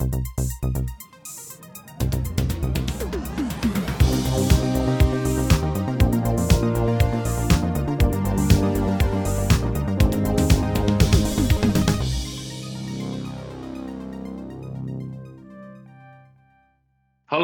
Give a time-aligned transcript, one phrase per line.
[0.00, 0.08] Hallo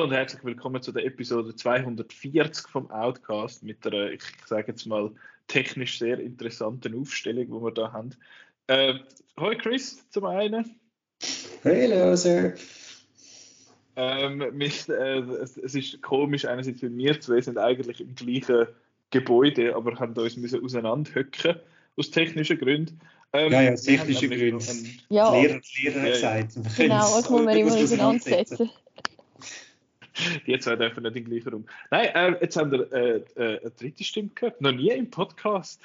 [0.05, 5.13] und herzlich willkommen zu der Episode 240 vom Outcast mit der, ich sage jetzt mal,
[5.47, 8.15] technisch sehr interessanten Aufstellung, die wir da haben.
[8.67, 8.95] Äh,
[9.39, 10.81] hoi Chris, zum einen.
[11.67, 12.55] Hallo, Sir.
[13.97, 18.69] Ähm, mich, äh, es, es, ist komisch, einerseits, weil wir zwei sind eigentlich im gleichen
[19.11, 21.57] Gebäude, aber haben uns müssen auseinanderhöcken
[21.97, 23.01] aus technischen Gründen.
[23.33, 25.01] Ähm, ja, ja, aus technischen Gründen.
[25.09, 25.33] Ja.
[25.33, 26.77] Lehrer, Lehrer ja, gesagt.
[26.77, 28.71] Genau, das muss man immer auseinandersetzen.
[30.47, 31.67] Die zwei dürfen nicht in den gleichen Raum.
[31.91, 34.61] Nein, äh, jetzt haben wir äh, äh, eine dritte Stimme gehört.
[34.61, 35.81] Noch nie im Podcast.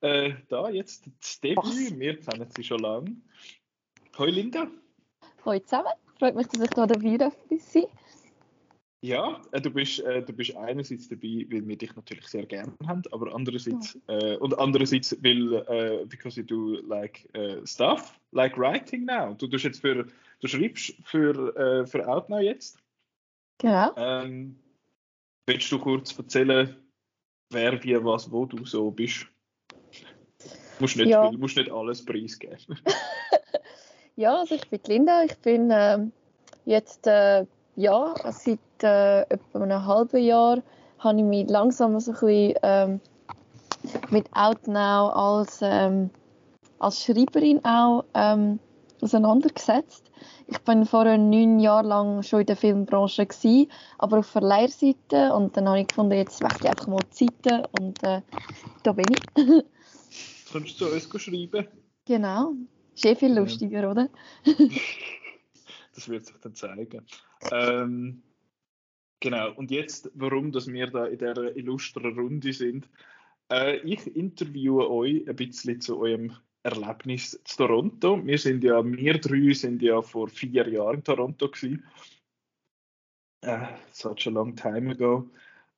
[0.00, 1.98] Äh, da jetzt das Debüt.
[1.98, 3.16] Wir kennen sie schon lange.
[4.16, 4.66] Hoi Linda.
[5.46, 5.92] Hoi zusammen.
[6.18, 7.86] Freut mich, dass ich hier dabei sein
[9.06, 12.72] ja, äh, du, bist, äh, du bist einerseits dabei, weil wir dich natürlich sehr gerne
[12.86, 18.58] haben, aber andererseits äh, und andererseits weil äh, because you do like uh, stuff, like
[18.58, 19.34] writing now.
[19.34, 20.06] Du, du, jetzt für,
[20.40, 22.78] du schreibst für, äh, für Outnow jetzt.
[23.58, 23.92] Genau.
[23.96, 24.58] Ähm,
[25.46, 26.74] willst du kurz erzählen,
[27.50, 29.26] wer, wie, was, wo du so bist?
[30.40, 31.30] Du musst nicht, ja.
[31.30, 32.78] musst nicht alles preisgeben.
[34.16, 35.22] ja, also ich bin Linda.
[35.24, 35.98] Ich bin äh,
[36.64, 40.62] jetzt äh, ja, seit äh, etwa einem halben Jahr
[40.98, 43.00] habe ich mich langsam so ein bisschen ähm,
[44.10, 46.10] mit Outnow als, ähm,
[46.78, 48.58] als Schreiberin auch ähm,
[49.02, 50.10] auseinandergesetzt.
[50.48, 55.56] Ich bin vorher neun Jahre lang schon in der Filmbranche gewesen, aber auf Verleihseite und
[55.56, 58.22] dann habe ich gefunden, jetzt wechsle ich einfach mal die Seite und äh,
[58.82, 59.44] da bin ich.
[60.52, 61.66] Kannst du uns schreiben?
[62.06, 62.52] Genau.
[62.96, 63.90] Ist eh viel lustiger, ja.
[63.90, 64.08] oder?
[65.94, 67.06] das wird sich dann zeigen.
[67.52, 68.22] Ähm,
[69.20, 72.88] genau, und jetzt, warum dass wir da in dieser illustren Runde sind.
[73.52, 76.32] Äh, ich interviewe euch ein bisschen zu eurem
[76.62, 78.26] Erlebnis zu Toronto.
[78.26, 81.84] Wir sind ja, wir drei sind ja vor vier Jahren in Toronto gewesen.
[83.44, 85.30] Uh, such a long time ago.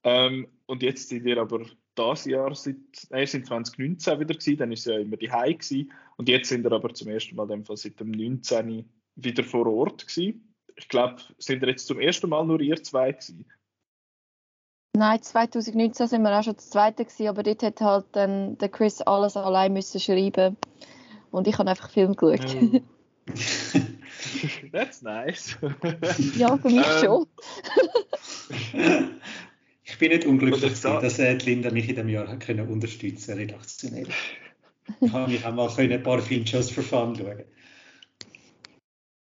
[0.05, 1.67] Ähm, und jetzt sind wir aber
[1.99, 2.77] das Jahr, seit,
[3.11, 5.93] nein, sind 2019 wieder gewesen, dann ist es ja immer die High gewesen.
[6.17, 9.67] Und jetzt sind wir aber zum ersten Mal dem Fall seit dem 19 wieder vor
[9.67, 10.55] Ort gewesen.
[10.77, 13.45] Ich glaube, sind wir jetzt zum ersten Mal nur ihr zwei gewesen?
[14.97, 18.69] Nein, 2019 sind wir auch schon das zweite gewesen, aber dort hat halt dann der
[18.69, 20.57] Chris alles allein müssen schreiben
[21.31, 22.57] und ich habe einfach Film geschaut.
[22.61, 22.81] Oh.
[24.73, 25.57] That's nice.
[26.37, 27.27] ja, für mich ähm, schon.
[29.99, 31.01] ich bin nicht unglücklich, da?
[31.01, 34.07] dass äh, Linda mich in diesem Jahr hat können unterstützen redaktionell.
[35.03, 37.45] Ich habe mich auch mal ein paar Filme just for fun schauen.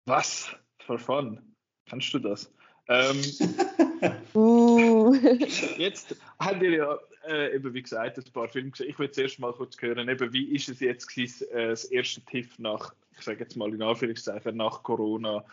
[0.05, 0.49] Was?
[0.85, 1.41] For fun?
[1.89, 2.49] Kannst du das?
[2.87, 3.21] Ähm,
[4.35, 5.13] uh.
[5.77, 6.97] jetzt haben wir ja
[7.27, 8.89] äh, eben wie gesagt ein paar Filme gesehen.
[8.89, 12.21] Ich würde zuerst mal kurz hören, eben, wie ist es jetzt gewesen, äh, das erste
[12.21, 15.43] TIFF nach, ich sage jetzt mal in Anführungszeichen, nach Corona.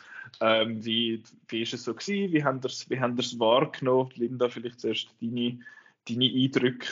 [0.41, 2.33] Ähm, wie, wie ist es so gewesen?
[2.33, 4.11] Wie haben das, wie haben das wahrgenommen?
[4.15, 5.59] Linda, vielleicht zuerst deine,
[6.09, 6.87] deine Eindrücke.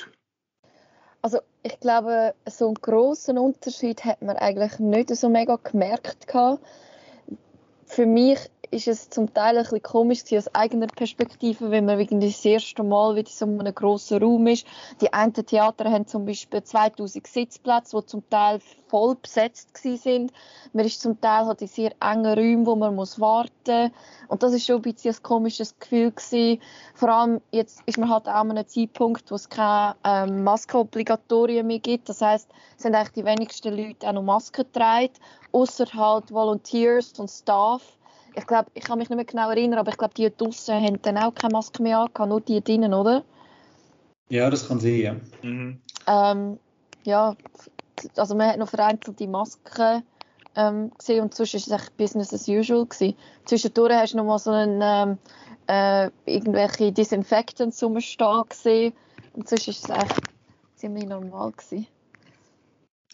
[1.23, 6.65] Also ich glaube, so einen großen Unterschied hat man eigentlich nicht so mega gemerkt gehabt.
[7.87, 8.39] Für mich
[8.73, 12.83] ist es zum Teil ein bisschen komisch aus eigener Perspektive, wenn man irgendwie das erste
[12.83, 14.67] Mal wieder so in einem grossen Raum ist.
[15.03, 20.33] Die einen Theater haben zum Beispiel 2000 Sitzplätze, die zum Teil voll besetzt sind.
[20.73, 23.93] Man ist zum Teil halt in sehr engen Räumen, wo man muss warten
[24.29, 26.63] Und das ist schon ein bisschen ein komisches Gefühl gewesen.
[26.95, 31.67] Vor allem jetzt ist man halt auch an einem Zeitpunkt, wo es keine ähm, Maskenobligatorien
[31.67, 32.09] mehr gibt.
[32.09, 35.13] Das heißt, es sind eigentlich die wenigsten Leute auch noch Masken getragen,
[35.53, 37.83] außer halt Volunteers und Staff
[38.35, 41.01] ich glaube, ich kann mich nicht mehr genau erinnern, aber ich glaube, die draußen haben
[41.03, 43.25] dann auch keine Maske mehr angehabt, nur die drinnen, oder?
[44.29, 45.17] Ja, das kann sein, ja.
[45.43, 45.81] Mhm.
[46.07, 46.59] Ähm,
[47.05, 47.35] ja,
[48.17, 50.03] also man hat noch vereinzelte Masken
[50.57, 52.87] ähm, gesehen und sonst war es echt Business as usual.
[52.87, 53.17] Gewesen.
[53.45, 55.19] Zwischendurch hast du noch mal so einen, ähm,
[55.67, 58.93] äh, irgendwelche Disinfectants rumstehen gesehen
[59.35, 60.21] und sonst war es echt
[60.77, 61.53] ziemlich normal.
[61.53, 61.87] Gewesen.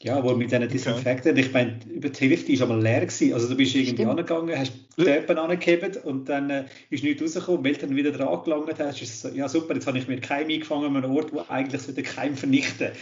[0.01, 1.37] Ja, wohl mit diesen Disinfekten.
[1.37, 3.01] Ich meine, über die Hälfte war mal leer.
[3.01, 3.35] Gewesen.
[3.35, 4.11] Also du bist irgendwie Stimmt.
[4.11, 7.65] angegangen, hast die Töpfe angehebt und dann äh, ist nichts rausgekommen.
[7.65, 10.21] Weil du dann wieder dran gelangt hast, ist so, ja super, jetzt habe ich mir
[10.21, 12.93] Keim eingefangen an einem Ort, wo eigentlich so den Keim vernichten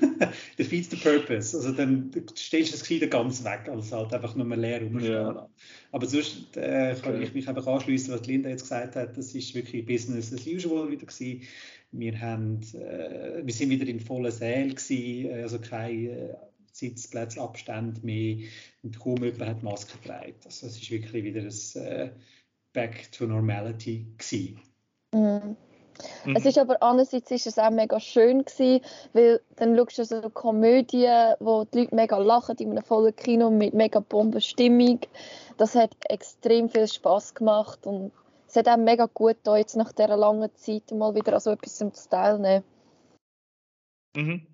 [0.58, 1.54] Defeats the purpose.
[1.54, 5.12] Also dann stellst du das wieder ganz weg, als halt einfach nur mehr leer rumstehen.
[5.12, 5.48] Ja.
[5.92, 7.24] Aber sonst äh, kann okay.
[7.24, 9.18] ich mich einfach anschließen, was Linda jetzt gesagt hat.
[9.18, 11.42] Das ist wirklich Business as usual wieder gewesen.
[11.90, 16.38] Wir, haben, äh, wir sind wieder in vollen Sälen gewesen, also keine
[16.72, 18.38] Sitzplatzabstände mehr
[18.82, 20.34] und kaum jemand hat Maske getragen.
[20.44, 22.10] Also es ist wirklich wieder ein äh,
[22.72, 24.60] Back to Normality gewesen.
[25.12, 25.56] Mhm.
[26.24, 26.36] Mhm.
[26.36, 28.80] Es ist aber andererseits ist es auch mega schön gewesen,
[29.12, 33.50] weil dann schaust du so Komödien, wo die Leute mega lachen in einem vollen Kino
[33.50, 35.00] mit mega Bombenstimmung.
[35.56, 38.12] Das hat extrem viel Spaß gemacht und
[38.48, 41.50] es hat auch mega gut da jetzt nach dieser langen Zeit mal wieder an so
[41.50, 42.64] etwas zu teilnehmen.
[44.16, 44.46] Mhm.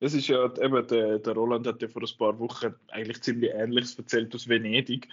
[0.00, 3.52] Es ist ja eben, der, der Roland hat ja vor ein paar Wochen eigentlich ziemlich
[3.52, 5.08] Ähnliches erzählt aus Venedig.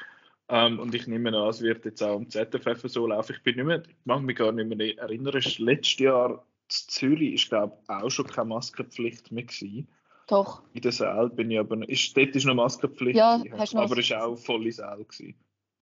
[0.50, 3.36] Ähm, und ich nehme an, es wird jetzt auch am ZFF so laufen.
[3.38, 7.34] Ich bin nicht mehr, ich mag mich gar nicht mehr erinnern, letztes Jahr in Zürich
[7.36, 9.88] ist, glaube ich, auch schon keine Maskenpflicht mehr gewesen.
[10.28, 10.64] Doch.
[10.74, 13.98] In der Saal bin ich aber, ist, dort ist noch Maskenpflicht ja, gewesen, hast aber
[13.98, 15.36] es ist auch volle Saal gewesen.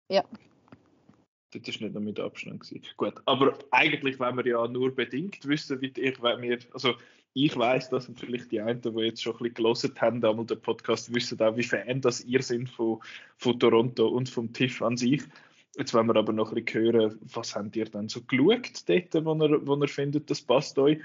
[0.09, 0.23] Ja.
[1.55, 2.83] Dort ist nicht noch mit Abstand gewesen.
[2.97, 6.95] Gut, aber eigentlich wollen wir ja nur bedingt wissen, wie ich, wenn wir, also
[7.33, 10.45] ich weiß das und vielleicht die einen, die jetzt schon ein bisschen gelesen haben, einmal
[10.45, 12.99] den Podcast, wissen auch, wie Fan das ihr sind von,
[13.37, 15.23] von Toronto und vom TIFF an sich.
[15.77, 19.25] Jetzt wollen wir aber noch ein bisschen hören, was habt ihr dann so geschaut dort,
[19.25, 20.99] wo ihr, wo ihr findet, das passt euch.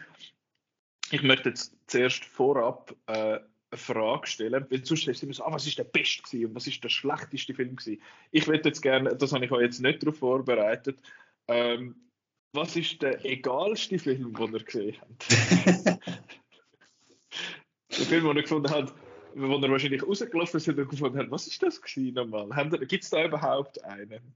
[1.12, 3.38] Ich möchte jetzt zuerst vorab äh,
[3.78, 6.66] Frage stellen, weil sonst ist immer so, ah, was ist der beste gewesen und was
[6.66, 8.02] ist der schlechteste Film gewesen.
[8.32, 10.98] Ich würde jetzt gerne, das habe ich euch jetzt nicht darauf vorbereitet,
[11.48, 11.94] ähm,
[12.52, 15.30] was ist der egalste Film, den ihr gesehen habt?
[17.90, 18.92] der Film, den ihr gefunden habt,
[19.34, 22.68] wo ihr wahrscheinlich rausgelaufen sind und gefunden habt, was ist das gewesen nochmal?
[22.86, 24.34] Gibt es da überhaupt einen?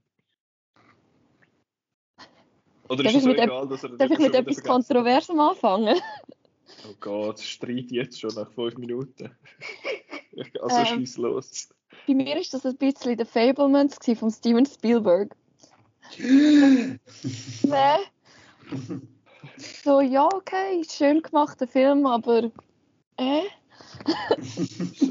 [2.87, 5.99] Oder darf ist es so egal, dass er Darf ich mit etwas Kontroversem anfangen?
[6.87, 9.31] Oh Gott, Streit jetzt schon nach fünf Minuten.
[10.61, 11.69] also ähm, schieß los.
[12.07, 15.35] Bei mir ist das ein bisschen der Fablements von Steven Spielberg.
[16.17, 16.99] nee.
[19.57, 22.51] So, ja, okay, schön gemachter Film, aber
[23.17, 23.41] äh?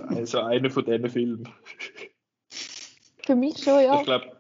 [0.09, 1.49] also einer von diesen Filmen.
[3.25, 3.99] Für mich schon, ja.
[3.99, 4.37] Ich glaube,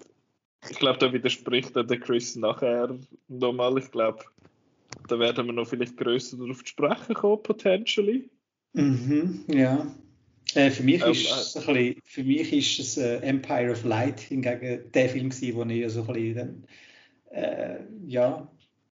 [0.69, 2.97] ich glaub, da widerspricht der Chris nachher
[3.29, 3.79] nochmal.
[3.79, 4.25] Ich glaube,
[5.09, 8.31] da werden wir noch vielleicht grösser darauf zu sprechen kommen, potentially.
[8.73, 9.87] Mhm, ja.
[10.55, 14.21] Äh, für, mich ähm, ist äh, bisschen, für mich ist es äh, Empire of Light
[14.21, 16.65] hingegen der Film gewesen, wo ich so ein bisschen dann,
[17.31, 18.49] äh, ja,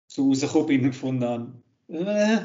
[0.07, 1.53] so rausgekommen bin und gefunden habe,
[1.89, 2.39] äh,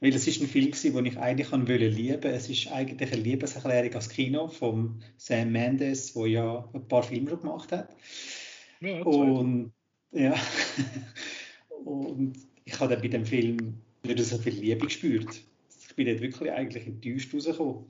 [0.00, 2.30] weil es ist ein Film gewesen, den ich eigentlich an wollte lieben.
[2.30, 7.30] Es ist eigentlich eine Liebeserklärung als Kino von Sam Mendes, wo ja ein paar Filme
[7.30, 7.88] schon gemacht hat.
[8.80, 9.72] Ja, und
[10.12, 10.34] ja,
[12.78, 15.42] ich habe dann bei dem Film nicht so viel Liebe gespürt.
[15.88, 17.86] Ich bin dort wirklich eigentlich enttäuscht rausgekommen.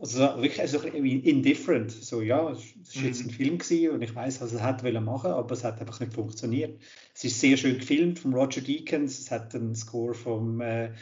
[0.00, 1.90] Also wirklich also indifferent.
[1.90, 3.28] So, ja, es war jetzt mhm.
[3.28, 6.14] ein Film gewesen und ich weiß, was er hat machen aber es hat einfach nicht
[6.14, 6.80] funktioniert.
[7.14, 9.18] Es ist sehr schön gefilmt von Roger Deakins.
[9.18, 10.94] Es hat einen Score von äh,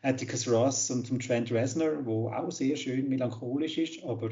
[0.00, 4.30] Atticus Ross und von Trent Reznor, wo auch sehr schön melancholisch ist, aber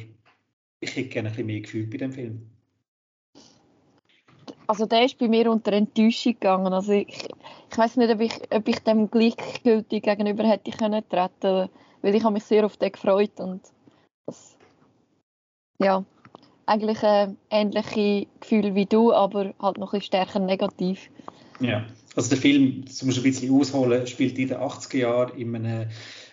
[0.80, 2.54] ich hätte gerne ein bisschen mehr Gefühl bei dem Film.
[4.66, 6.72] Also der ist bei mir unter Enttäuschung gegangen.
[6.72, 7.28] Also ich,
[7.74, 11.68] ich weiß nicht, ob ich, ob ich dem gleichgültig gegenüber hätte können treten,
[12.02, 13.62] weil ich habe mich sehr auf den gefreut und
[14.26, 14.56] das,
[15.80, 16.04] ja,
[16.66, 21.10] eigentlich ein ähnliches Gefühl wie du, aber halt noch ein stärker negativ.
[21.58, 21.84] Ja,
[22.14, 25.88] also der Film, das muss ein bisschen ausholen, spielt in den 80er Jahren in einem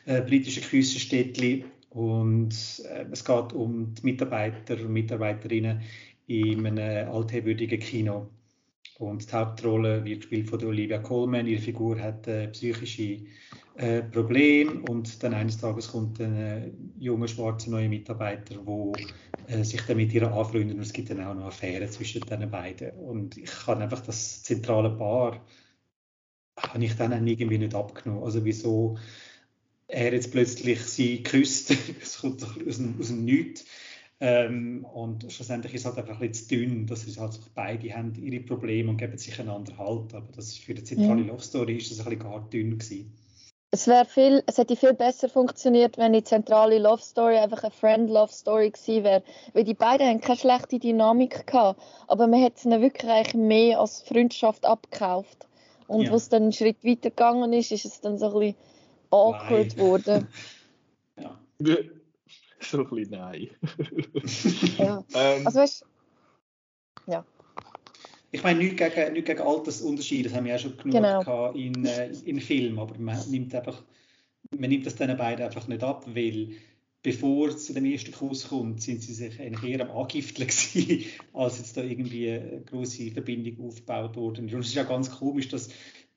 [0.06, 2.54] äh, britischen Küstenstädtchen und
[2.86, 5.82] äh, es geht um die Mitarbeiter und Mitarbeiterinnen
[6.28, 8.28] in einem altehrwürdigen Kino.
[9.02, 11.48] Und die Hauptrolle wird gespielt von Olivia Colman.
[11.48, 13.26] Ihre Figur hat äh, psychische
[13.76, 19.64] äh, Probleme und dann eines Tages kommt ein äh, junger schwarzer neuer Mitarbeiter, der äh,
[19.64, 22.92] sich dann mit ihr anfreundet und es gibt dann auch noch Affären zwischen den beiden.
[22.92, 25.42] Und ich kann einfach das zentrale Paar
[26.58, 28.24] habe ich dann irgendwie nicht abgenommen.
[28.24, 28.98] Also wieso
[29.88, 33.66] er jetzt plötzlich sie küsst, es kommt aus dem, aus dem Nichts
[34.24, 37.92] ähm, und schlussendlich ist es halt einfach ein bisschen zu dünn, dass es halt beide
[37.92, 40.14] haben ihre Probleme und geben sich einander Halt.
[40.14, 41.28] Aber das ist für die zentrale ja.
[41.28, 43.12] Love Story ist das ein bisschen gar dünn gewesen.
[43.72, 47.72] Es wäre viel, es hätte viel besser funktioniert, wenn die zentrale Love Story einfach eine
[47.72, 49.24] Friend Love Story gewesen wäre,
[49.54, 53.80] weil die beiden haben keine schlechte Dynamik gehabt, aber man hätte es ihnen wirklich mehr
[53.80, 55.48] als Freundschaft abgekauft.
[55.88, 56.12] Und ja.
[56.12, 58.56] was dann einen Schritt weiter gegangen ist, ist es dann so ein bisschen
[59.10, 60.28] awkward geworden.
[61.20, 61.38] ja.
[62.72, 63.50] So ein bisschen nein.
[64.78, 65.04] ja.
[65.14, 65.86] Ähm, also weißt
[67.08, 67.26] ja.
[68.32, 71.52] Ich meine, nicht gegen, nicht gegen Altersunterschiede, das haben wir ja schon genug genau.
[71.52, 73.84] in, äh, in Film, aber man nimmt, einfach,
[74.58, 76.52] man nimmt das diesen beiden einfach nicht ab, weil
[77.04, 81.06] bevor es zu dem ersten Kuss kommt, sind sie sich eigentlich eher am Angifteln gewesen,
[81.34, 84.42] als jetzt da irgendwie eine große Verbindung aufgebaut wurde.
[84.42, 85.70] Und es ist ja ganz komisch, dass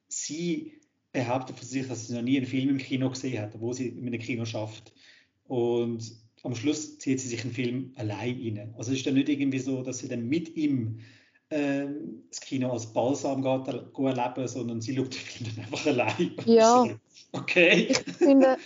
[0.06, 0.80] sie
[1.10, 3.88] behauptet von sich, dass sie noch nie einen Film im Kino gesehen hat, wo sie
[3.88, 4.92] in einem Kino schafft.
[5.46, 8.74] Und am Schluss zieht sie sich einen Film allein rein.
[8.76, 11.00] Also es ist dann nicht irgendwie so, dass sie dann mit ihm
[11.48, 11.86] äh,
[12.30, 16.34] das Kino als Balsam geht, geht erleben, sondern sie schaut den Film dann einfach allein.
[16.46, 16.86] Ja.
[17.32, 17.88] okay.
[17.90, 18.58] Ich finde,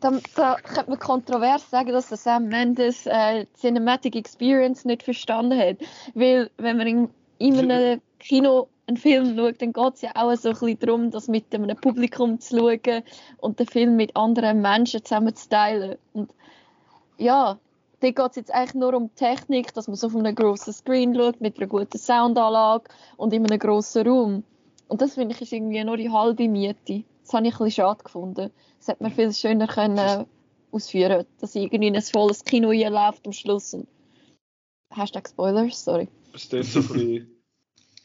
[0.00, 5.58] da, da könnte man kontrovers sagen, dass der Sam Mendes äh, Cinematic Experience nicht verstanden
[5.58, 5.78] hat.
[6.14, 10.34] Weil, wenn man in, in einem Kino einen Film schaut, dann geht es ja auch
[10.36, 13.02] so ein bisschen darum, das mit einem Publikum zu schauen
[13.38, 15.98] und den Film mit anderen Menschen zusammen zu teilen.
[16.12, 16.30] Und
[17.18, 17.58] ja,
[18.00, 21.14] da geht es jetzt eigentlich nur um Technik, dass man so auf einem grossen Screen
[21.14, 22.84] schaut, mit einer guten Soundanlage
[23.16, 24.44] und in einem grossen Raum.
[24.86, 27.04] Und das finde ich ist irgendwie nur die halbe Miete.
[27.22, 28.50] Das habe ich ein bisschen schade gefunden.
[28.78, 30.26] Das hätte man viel schöner können
[30.70, 33.74] ausführen dass irgendwie ein volles Kino hier läuft am Schluss.
[33.74, 33.88] Und
[34.94, 36.08] Hashtag Spoilers, sorry.
[36.34, 37.38] Es ist so ein bisschen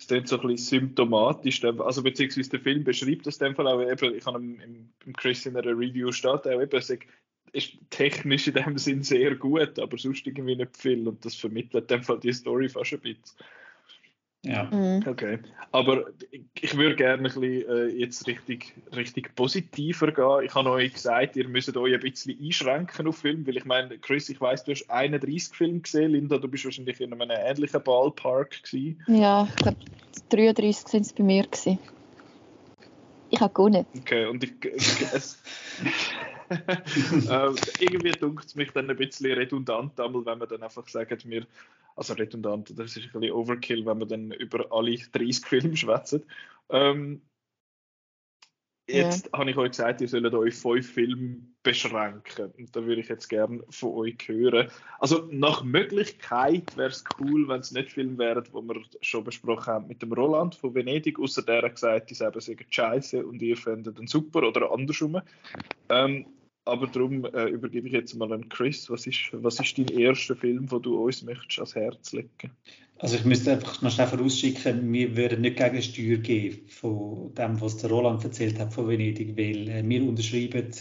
[0.07, 1.63] so ein bisschen symptomatisch.
[1.63, 5.13] Also beziehungsweise der Film beschreibt das in dem Fall auch eben, ich habe im, im
[5.13, 6.81] Chris in einer Review steht auch eben,
[7.53, 11.89] ist technisch in dem Sinn sehr gut, aber sonst irgendwie nicht viel und das vermittelt
[11.89, 13.23] in dem Fall die Story fast ein bisschen.
[14.45, 14.65] Ja.
[14.65, 15.03] Mhm.
[15.07, 15.39] Okay.
[15.71, 16.03] Aber
[16.53, 20.45] ich würde gerne ein bisschen äh, jetzt richtig, richtig positiver gehen.
[20.45, 23.97] Ich habe euch gesagt, ihr müsst euch ein bisschen einschränken auf Film, weil ich meine,
[23.99, 26.11] Chris, ich weiß, du hast 31 Filme gesehen.
[26.11, 29.01] Linda, du bist wahrscheinlich in einem ähnlichen Ballpark gewesen.
[29.07, 29.77] Ja, ich glaube,
[30.29, 31.43] 33 sind es bei mir.
[31.43, 31.79] Gewesen.
[33.29, 33.85] Ich habe gewonnen.
[33.97, 34.53] Okay, und ich,
[35.13, 35.41] es,
[36.49, 41.47] äh, irgendwie dunkelt es mich dann ein bisschen redundant, wenn man dann einfach sagt, wir,
[41.95, 46.25] also redundant, das ist ein bisschen Overkill, wenn man dann über alle 30 Filme schwätzt.
[46.69, 47.21] Ähm,
[48.87, 49.39] Jetzt ja.
[49.39, 52.51] habe ich euch gesagt, ihr sollt euch fünf Filme beschränken.
[52.57, 54.67] Und da würde ich jetzt gerne von euch hören.
[54.99, 59.67] Also nach Möglichkeit wäre es cool, wenn es nicht Filme wären, die wir schon besprochen
[59.67, 63.41] haben mit dem Roland von Venedig, außer der hat gesagt, die selber sagen scheiße und
[63.41, 65.21] ihr findet den super oder andersrum.
[65.87, 66.25] Ähm,
[66.65, 68.89] aber darum äh, übergebe ich jetzt mal an Chris.
[68.89, 72.51] Was ist, was ist dein erster Film, den du uns möchtest ans Herz legen?
[72.99, 77.59] Also ich müsste einfach noch schnell vorausschicken, wir würden nicht gegen Steuer geben von dem,
[77.59, 80.71] was der Roland erzählt hat von Venedig, weil äh, wir unterschreiben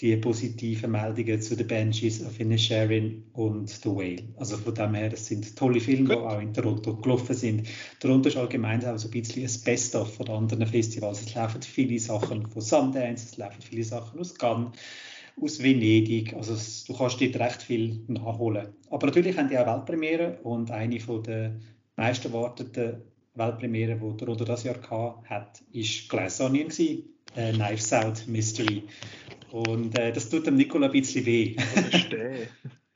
[0.00, 4.24] die positiven Meldungen zu den Banshees of Inisherin und The Whale.
[4.36, 6.18] Also von dem her, das sind tolle Filme, Gut.
[6.18, 7.68] die auch in Toronto gelaufen sind.
[8.00, 11.20] Toronto ist allgemein auch so ein bisschen ein Best-of von anderen Festivals.
[11.22, 14.72] Es laufen viele Sachen von Sundance, es laufen viele Sachen aus Cannes
[15.40, 16.34] aus Venedig.
[16.34, 16.54] Also
[16.86, 18.68] du kannst dort recht viel nachholen.
[18.90, 21.56] Aber natürlich haben die auch Weltpremiere und eine von der
[21.96, 23.02] meist erwarteten
[23.34, 28.82] Weltpremiere, die Toronto das Jahr hatte, hat, ist Glass Onion gewesen, äh, Knives Out Mystery.
[29.50, 31.56] Und äh, das tut dem Nicola ein bisschen weh.
[31.56, 32.36] Das ist der.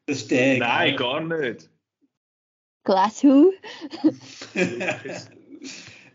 [0.09, 0.59] Das ist der.
[0.59, 1.69] Nein, gar nicht.
[2.85, 3.53] Glass Who?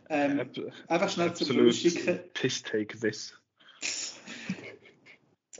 [0.10, 0.50] ähm,
[0.88, 2.20] einfach schnell zum Vorausschicken.
[2.34, 3.41] Piss take this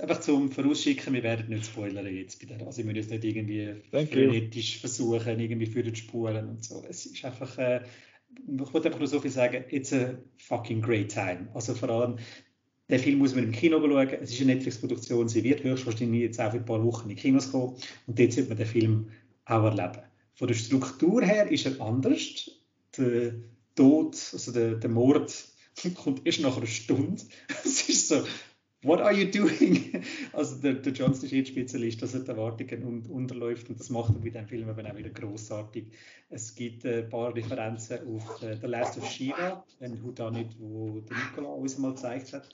[0.02, 2.66] einfach zum Vorausschicken, wir werden nicht spoilern jetzt bei der.
[2.66, 6.84] Also ich muss jetzt nicht irgendwie theoretisch versuchen, irgendwie für zu spulen und so.
[6.90, 7.82] Es ist einfach, äh,
[8.36, 11.50] ich wollte einfach nur so viel sagen, it's a fucking great time.
[11.54, 12.18] Also vor allem,
[12.90, 14.10] der Film muss man im Kino schauen.
[14.22, 17.22] Es ist eine Netflix-Produktion, sie wird höchstwahrscheinlich jetzt auch für ein paar Wochen in die
[17.22, 17.76] Kinos kommen
[18.08, 19.10] und dort sollte man den Film
[19.46, 20.04] auch erleben.
[20.34, 22.50] Von der Struktur her ist er anders.
[22.98, 23.36] Der
[23.76, 25.34] Tod, also der, der Mord,
[25.96, 27.22] kommt erst nach einer Stunde.
[27.64, 28.24] Es ist so,
[28.84, 30.04] What are you doing?
[30.34, 34.16] Also der, der Johnson ist Spezialist, dass er die Erwartungen un unterläuft und das macht
[34.16, 35.86] er bei dem Film eben auch wieder großartig.
[36.30, 41.18] Es gibt ein paar Referenzen auf äh, The Last of Shiva, ein Houdanit, wo der
[41.18, 42.50] Nicola uns mal gezeigt hat,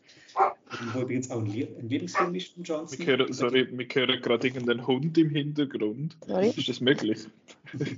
[0.93, 2.99] wo übrigens auch ein, Lie ein Lieblingsfilm ist von Johnson.
[2.99, 6.17] Wir hören, sorry, wir hören gerade irgendeinen Hund im Hintergrund.
[6.25, 6.49] Sorry?
[6.49, 7.25] Ist das möglich?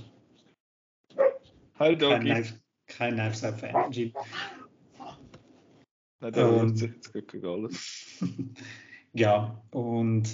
[1.79, 2.43] Hi Doggy.
[2.87, 3.91] Kein Knives Out Fan.
[6.21, 8.05] Nein, da und, jetzt geht alles.
[9.13, 10.27] ja, und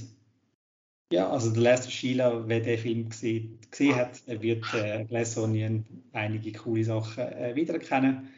[1.12, 5.38] ja, also der Last of Sheila, wer den Film gesehen, gesehen hat, wird äh, Glass
[5.38, 8.30] Onion einige coole Sachen äh, wiedererkennen.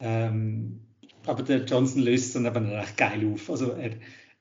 [0.00, 0.80] Ähm,
[1.26, 3.48] aber der Johnson löst es dann eben recht geil auf.
[3.48, 3.92] Also er,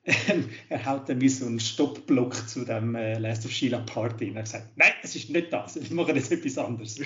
[0.70, 4.38] er haut dann wie so einen Stoppblock zu dem äh, Last of Sheila Party und
[4.38, 7.00] er sagt, nein, es ist nicht das, wir machen jetzt etwas anderes.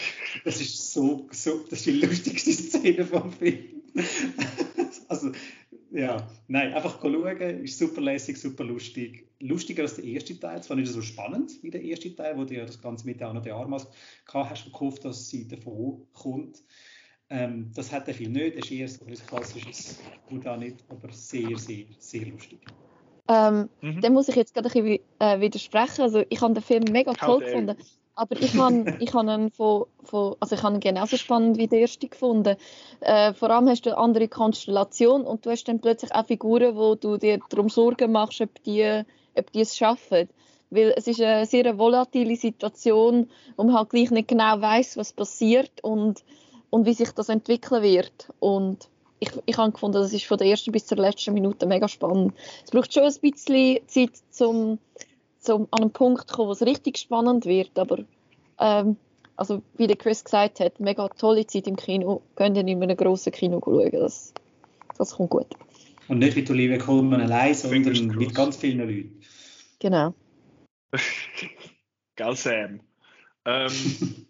[0.45, 3.59] Das ist so, so das ist die lustigste Szene vom Film.
[5.09, 5.31] also,
[5.91, 9.27] ja, nein, einfach schauen, ist super lässig, super lustig.
[9.39, 12.55] Lustiger als der erste Teil, zwar nicht so spannend wie der erste Teil, wo du
[12.55, 13.87] ja das Ganze mit der Anna de Armas
[14.25, 16.61] gehabt hast, gehofft, dass sie davon kommt.
[17.29, 19.99] Ähm, das hat er viel nicht, das ist eher so ein klassisches
[20.29, 22.59] nicht, aber sehr, sehr, sehr lustig.
[23.27, 24.01] Ähm, mhm.
[24.01, 26.01] Dem muss ich jetzt gerade ein bisschen äh, widersprechen.
[26.01, 27.77] Also ich habe den Film mega toll gefunden.
[28.19, 29.49] Aber ich habe ich hab ihn
[30.41, 32.57] also ich habe genauso spannend wie der erste gefunden.
[32.99, 36.75] Äh, vor allem hast du eine andere Konstellation und du hast dann plötzlich auch Figuren,
[36.75, 39.03] wo du dir darum Sorgen machst, ob die,
[39.35, 40.27] ob die es schaffen.
[40.69, 45.13] weil es ist eine sehr volatile Situation, wo man halt gleich nicht genau weiß, was
[45.13, 46.25] passiert und,
[46.69, 48.33] und wie sich das entwickeln wird.
[48.39, 51.87] Und ich, ich habe gefunden, das ist von der ersten bis zur letzten Minute mega
[51.87, 52.33] spannend.
[52.65, 54.11] Es braucht schon ein bisschen Zeit,
[54.45, 54.77] um
[55.39, 57.99] zum an einen Punkt kommen, wo es richtig spannend wird, aber
[58.59, 58.97] ähm,
[59.35, 62.21] also wie der Chris gesagt hat, mega tolle Zeit im Kino.
[62.35, 64.33] Könnt ihr in einem grossen Kino schauen, das,
[64.97, 65.47] das kommt gut.
[66.09, 69.21] Und nicht mit Olivia Colman allein, sondern mit ganz vielen Leuten.
[69.79, 70.13] Genau.
[72.15, 72.81] Gell, Sam?
[73.45, 73.71] Ähm,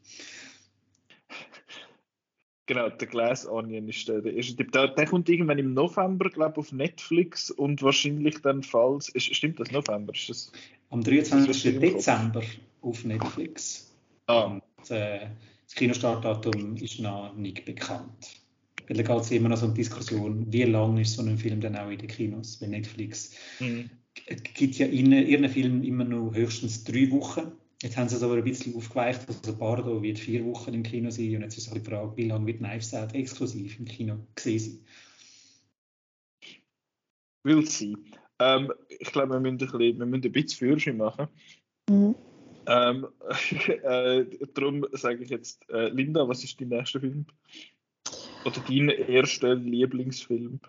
[2.68, 4.72] genau, der Glass Onion ist der, der erste Tipp.
[4.74, 9.10] Der, der kommt irgendwann im November, glaube ich, auf Netflix und wahrscheinlich dann falls.
[9.10, 10.14] Ist, stimmt das November?
[10.14, 10.52] Ist das,
[10.90, 11.80] Am 23.
[11.80, 12.44] Dezember
[12.82, 13.96] auf Netflix.
[14.28, 14.46] Ah.
[14.46, 15.28] Und, äh,
[15.66, 18.42] das Kinostartdatum ist noch nicht bekannt.
[18.88, 21.38] Weil da geht es immer noch so um die Diskussion, wie lange ist so ein
[21.38, 22.60] Film dann auch in den Kinos?
[22.60, 23.92] Weil Netflix Mhm.
[24.56, 27.52] gibt ja in ihren Filmen immer nur höchstens drei Wochen.
[27.84, 29.28] Jetzt haben sie es aber ein bisschen aufgeweicht.
[29.28, 31.36] Also Bardo wird vier Wochen im Kino sein.
[31.36, 34.60] Und jetzt ist halt die Frage, wie lange wird Knives Out exklusiv im Kino gesehen
[34.60, 34.80] sein?
[37.44, 37.96] Will sein.
[38.40, 41.28] Ähm, ich glaube, wir müssen ein bisschen, wir müssen ein bisschen Führerschein machen.
[41.90, 42.16] Mhm.
[42.66, 43.08] Ähm,
[43.84, 47.26] äh, darum sage ich jetzt, äh, Linda, was ist dein nächster Film?
[48.46, 50.60] Oder dein erster Lieblingsfilm?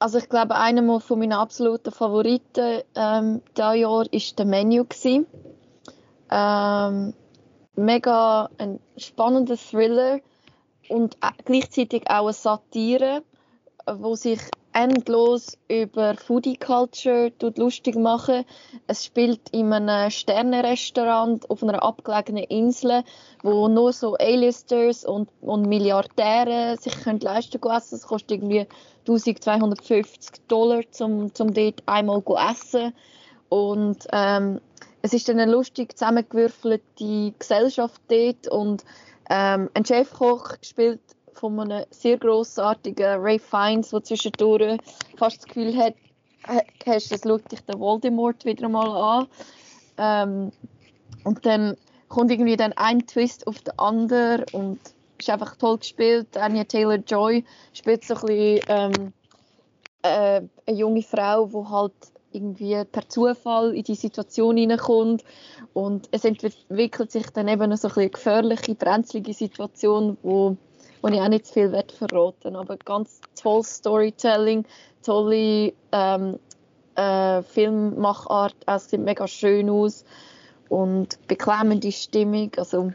[0.00, 5.26] Also ich glaube, einer von meinen absoluten Favoriten ähm, dieses Jahr ist der Menu gewesen.
[6.30, 7.14] Ähm,
[7.74, 10.20] mega ein spannender Thriller
[10.88, 13.22] und äh, gleichzeitig auch eine Satire,
[13.86, 14.40] wo sich
[14.78, 18.44] endlos über Foodie Culture lustig machen.
[18.86, 23.02] Es spielt in einem Sternenrestaurant auf einer abgelegenen Insel,
[23.42, 27.82] wo nur so A-Listers und, und Milliardäre sich können leisten können.
[27.90, 28.68] Es kostet irgendwie
[29.00, 32.92] 1250 Dollar, um zum dort einmal zu essen.
[33.48, 34.60] Und ähm,
[35.02, 38.84] es ist eine lustig zusammengewürfelte Gesellschaft dort und
[39.28, 41.00] ähm, ein Chefkoch gespielt
[41.38, 44.78] von einem sehr grossartigen Ray Fiennes, der zwischendurch
[45.16, 45.94] fast das Gefühl hat,
[46.86, 49.26] hast, das schaut dich der Voldemort wieder mal an.
[49.98, 50.52] Ähm,
[51.24, 51.76] und dann
[52.08, 54.78] kommt irgendwie dann ein Twist auf den anderen und
[55.18, 56.36] ist einfach toll gespielt.
[56.36, 59.12] Anya Taylor-Joy spielt so ein bisschen ähm,
[60.02, 61.92] äh, eine junge Frau, die halt
[62.30, 65.24] irgendwie per Zufall in die Situation hineinkommt
[65.72, 70.56] und es entwickelt sich dann eben so ein eine gefährliche, brenzlige Situation, wo,
[71.02, 74.64] wo ich auch nicht zu viel wert verraten aber ganz tolles Storytelling,
[75.02, 76.38] tolle ähm,
[76.96, 80.04] äh, Filmmachart, es sieht mega schön aus
[80.68, 82.92] und beklemmende Stimmung, also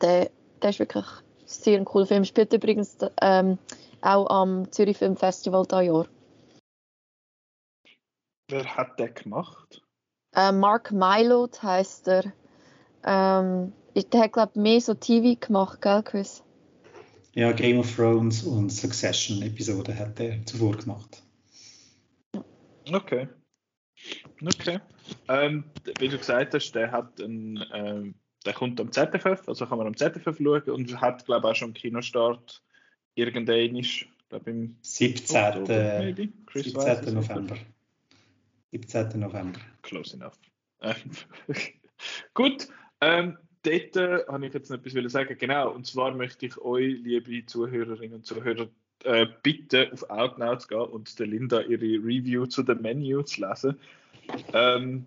[0.00, 0.30] der,
[0.62, 1.04] der ist wirklich
[1.50, 2.24] sehr ein cooler Film.
[2.24, 3.58] Spielt übrigens ähm,
[4.00, 6.06] auch am Zürich Film Festival dieses Jahr.
[8.48, 9.82] Wer hat den gemacht?
[10.34, 12.32] Äh, Mark Mylod heißt er.
[13.04, 16.42] Ähm, der hat, glaube ich, mehr so TV gemacht, gell, Chris?
[17.40, 21.22] Ja, Game of Thrones und Succession-Episode hat er zuvor gemacht.
[22.92, 23.28] Okay.
[24.42, 24.78] Okay.
[25.26, 25.64] Ähm,
[26.00, 29.86] wie du gesagt hast, der hat einen, ähm, der kommt am ZFF, also kann man
[29.86, 32.62] am ZFF schauen und hat, glaube ich, auch schon Kinostart
[33.14, 35.62] irgendein ist, glaube im 17.
[35.62, 36.28] Oktober, maybe.
[36.44, 36.82] Chris 17.
[36.82, 37.56] weiss es November.
[38.72, 39.18] 17.
[39.18, 39.60] November.
[39.80, 40.38] Close enough.
[40.82, 40.94] Ähm,
[42.34, 42.68] Gut,
[43.00, 45.36] ähm, dort äh, habe ich jetzt noch etwas wollen sagen.
[45.38, 48.68] Genau, und zwar möchte ich euch, liebe Zuhörerinnen und Zuhörer,
[49.04, 53.40] äh, bitten, auf Outnow zu gehen und der Linda ihre Review zu dem Menü zu
[53.46, 53.78] lesen.
[54.52, 55.06] Ähm,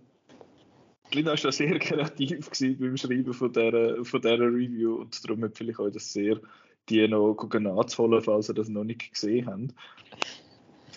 [1.11, 5.79] Linda war sehr kreativ beim Schreiben von dieser, von dieser Review und darum empfehle ich
[5.79, 6.39] euch das sehr,
[6.89, 9.61] die noch nachzuholen, falls ihr das noch nicht gesehen habt.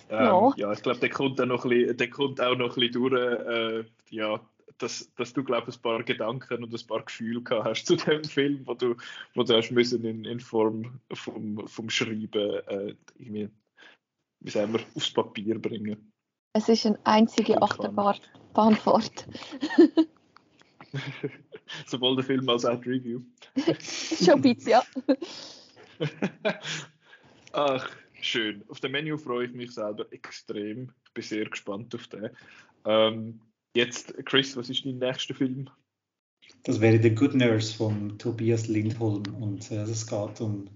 [0.09, 0.53] Ähm, Ja.
[0.57, 3.11] ja, ich glaube, der kommt, auch noch ein bisschen, der kommt auch noch ein bisschen
[3.11, 4.41] durch, äh, ja,
[4.79, 7.97] dass, dass du, glaube ich, ein paar Gedanken und ein paar Gefühle gehabt hast zu
[7.97, 8.97] dem Film, wo du,
[9.35, 13.49] wo du hast müssen in, in Form vom, vom Schreiben äh, irgendwie,
[14.41, 16.13] wie sagen wir, aufs Papier bringen.
[16.53, 17.61] Es ist eine einzige.
[17.61, 19.29] Achterbahnfahrt.
[21.87, 23.21] Sowohl der Film als auch die Review.
[23.81, 24.83] Schon ein bisschen, ja.
[27.53, 28.65] Ach, schön.
[28.69, 30.93] Auf dem Menü freue ich mich selber extrem.
[31.07, 32.31] Ich bin sehr gespannt auf den.
[32.85, 33.41] Ähm,
[33.77, 35.71] jetzt, Chris, was ist dein nächster Film?
[36.65, 40.69] Das wäre The Good Nurse von Tobias Lindholm und äh, es geht um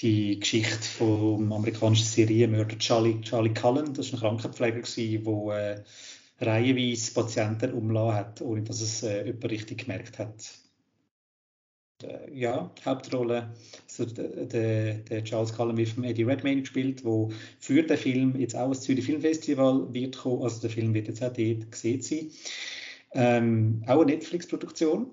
[0.00, 3.94] die Geschichte vom amerikanischen Serienmörder Charlie, Charlie Cullen.
[3.94, 5.74] Das war ein Krankenpfleger, der
[6.38, 10.63] äh, reihenweise Patienten umlassen hat, ohne dass es äh, jemand richtig gemerkt hat.
[12.02, 13.54] Äh, ja, die Hauptrolle,
[13.88, 17.30] also der, der, Charles Cullen wird von Eddie Redmayne gespielt, wo
[17.60, 21.22] für den Film jetzt auch das Zürich Filmfestival wird kommen, also der Film wird jetzt
[21.22, 22.30] auch dort gesehen sein.
[23.12, 25.06] Ähm, auch eine Netflix-Produktion.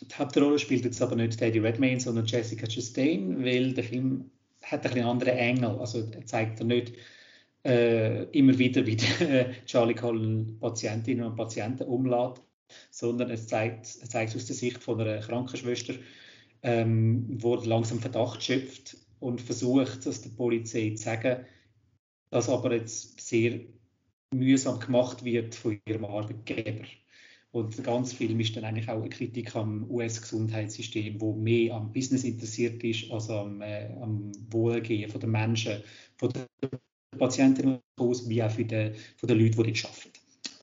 [0.00, 4.30] Die Hauptrolle spielt jetzt aber nicht Teddy Redmayne, sondern Jessica Chastain, weil der Film
[4.62, 5.78] hat ein einen anderen Engel.
[5.78, 6.92] Also er zeigt nicht
[7.64, 8.96] äh, immer wieder, wie
[9.66, 12.40] Charlie Cullen Patientinnen und Patienten umlädt,
[12.90, 15.94] sondern es zeigt, es zeigt aus der Sicht von einer Krankenschwester,
[16.62, 21.44] ähm, wo langsam Verdacht schöpft und versucht, das der Polizei zu sagen,
[22.30, 23.60] das aber jetzt sehr
[24.34, 26.84] mühsam gemacht wird von ihrem Arbeitgeber.
[27.50, 31.92] Und der ganze Film ist dann eigentlich auch eine Kritik am US-Gesundheitssystem, wo mehr am
[31.92, 35.82] Business interessiert ist als am, äh, am Wohlgehen der Menschen,
[36.16, 36.46] von den
[37.18, 40.17] Patienten aus, wie auch für die, von den Leuten, die dort arbeiten.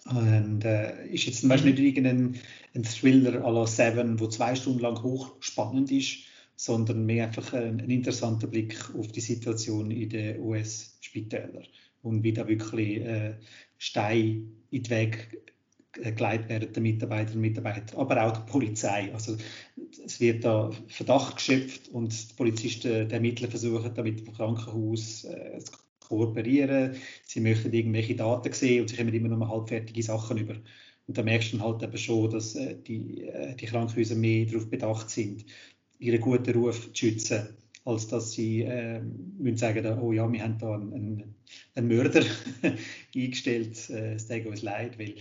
[0.05, 2.39] Und äh, ist jetzt zum Beispiel nicht irgendein
[2.75, 7.81] ein Thriller à la Seven, wo zwei Stunden lang hochspannend ist, sondern mehr einfach ein,
[7.81, 11.65] ein interessanter Blick auf die Situation in den US-Spitälern
[12.03, 13.35] und wie da wirklich äh,
[13.77, 15.41] Steine in den Weg
[15.93, 19.11] geleitet werden, der Mitarbeiterinnen und Mitarbeiter, aber auch der Polizei.
[19.13, 19.37] Also
[20.05, 25.23] es wird da Verdacht geschöpft und die Polizisten, die Ermittler versuchen da mit dem Krankenhaus
[25.23, 25.59] äh,
[26.07, 26.95] kooperieren.
[27.23, 30.55] Sie möchten irgendwelche Daten sehen und sie kommen immer nur halbfertige Sachen über.
[31.07, 34.45] Und da merkst du dann halt eben schon, dass äh, die, äh, die Krankenhäuser mehr
[34.45, 35.45] darauf bedacht sind,
[35.99, 37.49] ihren guten Ruf zu schützen,
[37.85, 39.01] als dass sie äh,
[39.55, 41.35] sagen, oh ja, wir haben da einen, einen,
[41.75, 42.23] einen Mörder
[43.15, 45.15] eingestellt, äh, es tut uns leid, weil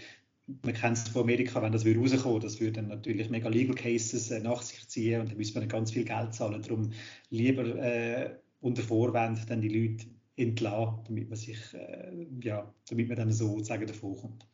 [0.62, 4.30] man kennt es von Amerika, wenn das rauskommen das würde dann natürlich mega Legal Cases
[4.30, 6.62] äh, nach sich ziehen und dann müsste man ganz viel Geld zahlen.
[6.62, 6.90] Darum
[7.30, 13.16] lieber äh, unter Vorwand dann die Leute entlassen, damit man sich, äh, ja, damit man
[13.16, 14.46] dann sozusagen davor kommt.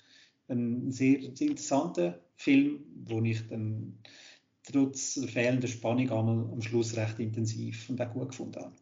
[0.48, 3.98] Ein sehr, sehr interessanter Film, wo ich dann
[4.70, 8.72] trotz fehlender Spannung einmal am Schluss recht intensiv und auch gut gefunden habe.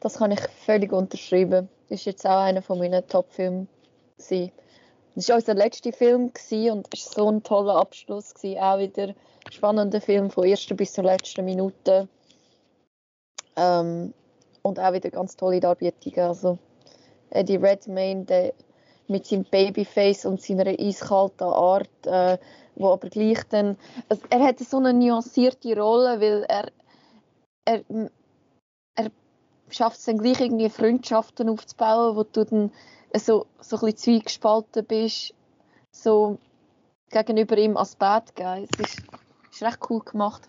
[0.00, 1.68] Das kann ich völlig unterschreiben.
[1.88, 3.68] Das ist jetzt auch einer von meinen Top-Filmen.
[4.16, 8.34] Das war unser letzter Film und es war so ein toller Abschluss.
[8.36, 9.14] Auch wieder ein
[9.52, 12.08] spannender Film von ersten bis zur letzten Minute.
[13.56, 14.14] Ähm,
[14.68, 16.28] und auch wieder ganz tolle Darbietungen.
[16.28, 16.58] Also
[17.30, 18.52] Eddie Redmayne der
[19.08, 22.38] mit seinem Babyface und seiner eiskalten Art, äh,
[22.76, 23.76] wo aber gleich dann,
[24.08, 26.70] also er hat so eine nuancierte Rolle, weil er,
[27.64, 27.84] er,
[28.94, 29.10] er
[29.70, 32.72] schafft es dann gleich irgendwie Freundschaften aufzubauen, wo du dann
[33.14, 35.34] so, so ein bisschen zweigespalten bist,
[35.90, 36.38] so
[37.10, 38.68] gegenüber ihm als Bad Guy.
[38.70, 39.02] Es ist,
[39.50, 40.42] ist recht cool gemacht.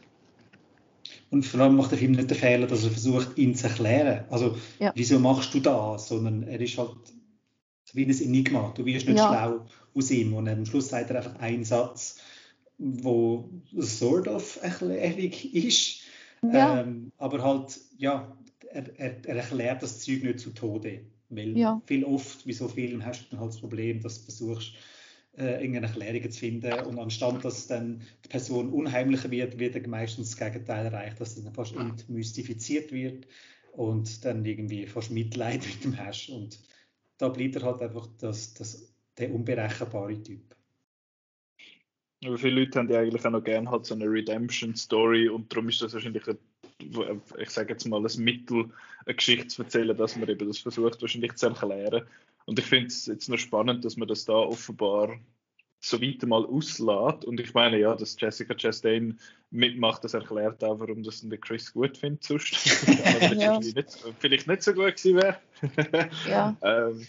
[1.31, 4.25] Und vor allem macht der Film nicht den Fehler, dass er versucht, ihn zu erklären.
[4.29, 4.91] Also, ja.
[4.95, 6.07] wieso machst du das?
[6.07, 6.95] Sondern er ist halt
[7.93, 8.73] wie ein Enigma.
[8.75, 9.27] Du wirst nicht ja.
[9.27, 9.65] schlau
[9.95, 10.33] aus ihm.
[10.33, 12.19] Und am Schluss sagt er einfach einen Satz,
[12.77, 16.01] wo sort of erklärlich ist.
[16.41, 16.81] Ja.
[16.81, 18.35] Ähm, aber halt, ja,
[18.71, 21.01] er, er, er, erklärt das Zeug nicht zu Tode.
[21.29, 21.81] Weil ja.
[21.85, 24.73] viel oft, wie so Film, hast du dann halt das Problem, dass du versuchst,
[25.39, 26.73] äh, irgendeine Erklärung zu finden.
[26.81, 31.37] Und anstatt dass dann die Person unheimlicher wird, wird er meistens das Gegenteil erreicht, dass
[31.37, 33.25] er fast entmystifiziert wird
[33.71, 36.29] und dann irgendwie fast Mitleid mit dem hast.
[36.29, 36.59] Und
[37.17, 40.55] da bleibt er halt einfach das, das, der unberechenbare Typ.
[42.25, 45.69] Aber viele Leute haben ja eigentlich auch noch gerne halt so eine Redemption-Story und darum
[45.69, 46.37] ist das wahrscheinlich, ein,
[47.37, 48.69] ich sage jetzt mal, ein Mittel,
[49.05, 52.05] eine Geschichte zu erzählen, dass man eben das versucht, wahrscheinlich zu erklären.
[52.49, 55.19] Und ich finde es jetzt noch spannend, dass man das da offenbar
[55.79, 57.23] so weit mal auslässt.
[57.23, 59.19] Und ich meine, ja, dass Jessica Chastain
[59.51, 62.87] mitmacht, das erklärt auch, warum das der Chris gut findet sonst.
[63.37, 63.59] ja.
[63.59, 63.75] nicht,
[64.17, 65.37] vielleicht nicht so gut gewesen wäre.
[66.27, 66.57] ja.
[66.63, 67.05] ähm,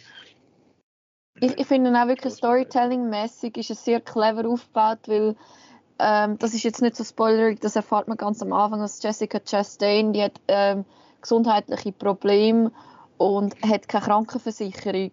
[1.40, 5.36] ich, ich finde auch wirklich Storytelling-mäßig ist es sehr clever aufgebaut, weil
[6.00, 9.40] ähm, das ist jetzt nicht so spoilerig, das erfahrt man ganz am Anfang, dass Jessica
[9.40, 10.84] Chastain, die hat ähm,
[11.22, 12.72] gesundheitliche Probleme
[13.16, 15.12] und hat keine Krankenversicherung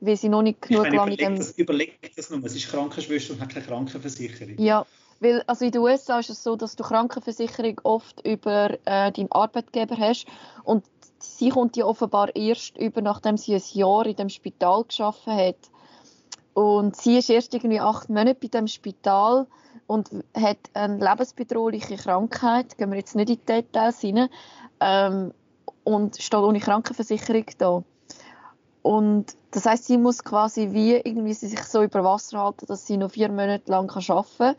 [0.00, 1.36] weil sie noch nicht genug lange in dem...
[1.36, 4.58] Das, überleg das nur, es ist Krankenschwester und hat keine Krankenversicherung.
[4.58, 4.86] Ja,
[5.20, 9.32] weil also in den USA ist es so, dass du Krankenversicherung oft über äh, deinen
[9.32, 10.26] Arbeitgeber hast
[10.64, 10.84] und
[11.18, 15.56] sie kommt ja offenbar erst über, nachdem sie ein Jahr in dem Spital geschaffen hat.
[16.54, 19.46] Und sie ist erst irgendwie acht Monate bei dem Spital
[19.86, 22.76] und hat eine lebensbedrohliche Krankheit.
[22.78, 24.28] Gehen wir jetzt nicht in die Details rein.
[24.80, 25.32] Ähm,
[25.84, 27.82] und steht ohne Krankenversicherung da.
[28.88, 32.96] Und das heißt, sie muss quasi wie irgendwie sich so über Wasser halten, dass sie
[32.96, 34.56] noch vier Monate lang arbeiten kann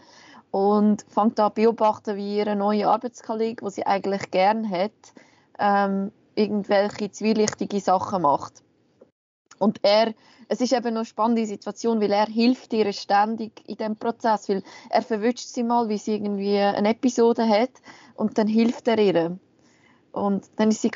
[0.52, 4.92] und fängt an beobachten, wie ihre neue Arbeitskollege, die sie eigentlich gern hat,
[5.58, 8.62] ähm, irgendwelche zwielichtige Sachen macht.
[9.58, 10.14] Und er,
[10.48, 14.62] es ist eben eine spannende Situation, weil er hilft ihr ständig in dem Prozess, weil
[14.92, 17.72] er verwünscht sie mal, wie sie irgendwie eine Episode hat
[18.14, 19.40] und dann hilft er ihr.
[20.12, 20.92] Und dann ist sie,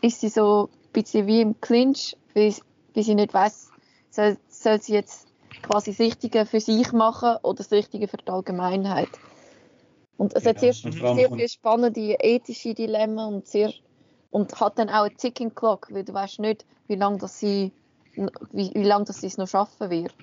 [0.00, 2.54] ist sie so bisschen wie im Clinch weil,
[2.94, 3.70] weil sie nicht weiß,
[4.10, 5.28] soll, soll sie jetzt
[5.62, 9.08] quasi das Richtige für sich machen oder das Richtige für die Allgemeinheit.
[10.16, 10.54] Und es genau.
[10.54, 13.72] hat sehr, sehr viele spannende ethische Dilemma und sehr
[14.30, 17.72] und hat dann auch eine Ticking Clock, weil du weißt nicht, wie lange das sie
[18.14, 20.14] wie, wie lange das sie es noch schaffen wird.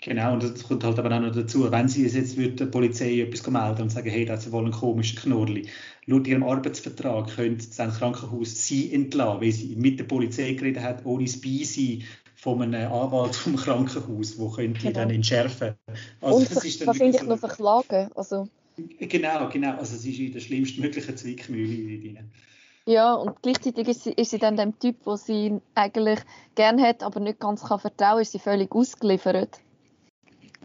[0.00, 2.66] Genau, und das kommt halt aber auch noch dazu, wenn sie es jetzt würde, der
[2.66, 5.68] Polizei etwas melden und sagen, hey, da hat sie wohl einen komischen Knurrli.
[6.06, 11.04] Laut ihrem Arbeitsvertrag könnte das Krankenhaus sie entlassen, weil sie mit der Polizei geredet hat,
[11.04, 12.04] ohne das Beisein
[12.36, 14.92] von einem Anwalt vom Krankenhaus, wo könnte genau.
[14.92, 15.74] dann entschärfen.
[16.20, 18.10] Also, und das ist dann wahrscheinlich so, noch verklagen.
[18.14, 18.48] Also.
[19.00, 19.76] Genau, genau.
[19.78, 22.30] Also sie ist in der schlimmstmöglichen Zwickmühle drin.
[22.86, 26.20] Ja, und gleichzeitig ist sie, ist sie dann dem Typ, der sie eigentlich
[26.54, 29.60] gern hat, aber nicht ganz kann vertrauen, ist sie völlig ausgeliefert.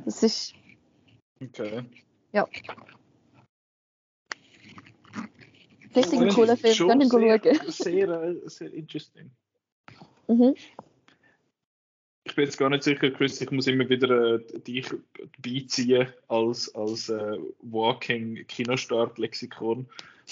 [0.06, 0.54] Das ist.
[1.42, 1.84] Okay.
[2.32, 2.48] Ja.
[5.94, 7.72] Das ist ein cooler Film, können wir schauen.
[7.72, 9.30] Sehr, sehr interesting.
[10.28, 10.56] Mhm.
[12.26, 14.88] Ich bin jetzt gar nicht sicher, Chris, ich muss immer wieder äh, dich
[15.40, 19.86] beiziehen als, als äh, Walking Kinostart-Lexikon.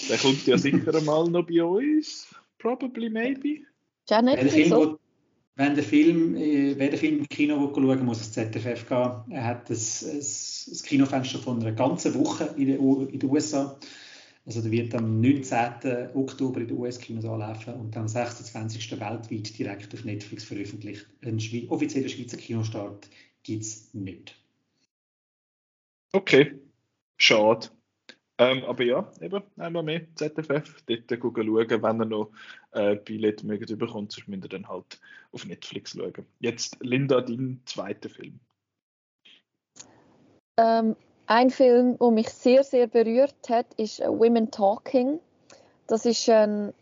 [0.08, 2.34] Der kommt ja sicher mal noch bei uns.
[2.58, 3.66] Probably, maybe.
[4.08, 4.98] Ja, nicht so.
[5.54, 9.12] Wenn der Film, äh, wer den Film im Kino schauen muss ins ZFF gehen.
[9.30, 13.78] Er hat das, das Kinofenster von einer ganzen Woche in den, in den USA.
[14.44, 16.14] Also der wird am 19.
[16.14, 18.92] Oktober in den US-Kinos anlaufen und am 26.
[18.92, 21.06] weltweit direkt auf Netflix veröffentlicht.
[21.22, 23.08] Einen Schwe offiziellen Schweizer Kinostart
[23.42, 24.36] gibt es nicht.
[26.12, 26.58] Okay,
[27.18, 27.68] schade.
[28.42, 32.32] Ähm, aber ja, eben, einmal mehr ZFF, dort schauen, wenn ihr noch
[32.72, 34.98] äh, Billett mögt bekommt, sonst müsst ihr dann halt
[35.30, 36.26] auf Netflix schauen.
[36.40, 38.40] Jetzt, Linda, dein zweiter Film.
[40.56, 45.20] Ähm, ein Film, der mich sehr, sehr berührt hat, ist äh, Women Talking.
[45.86, 46.74] Das ist ein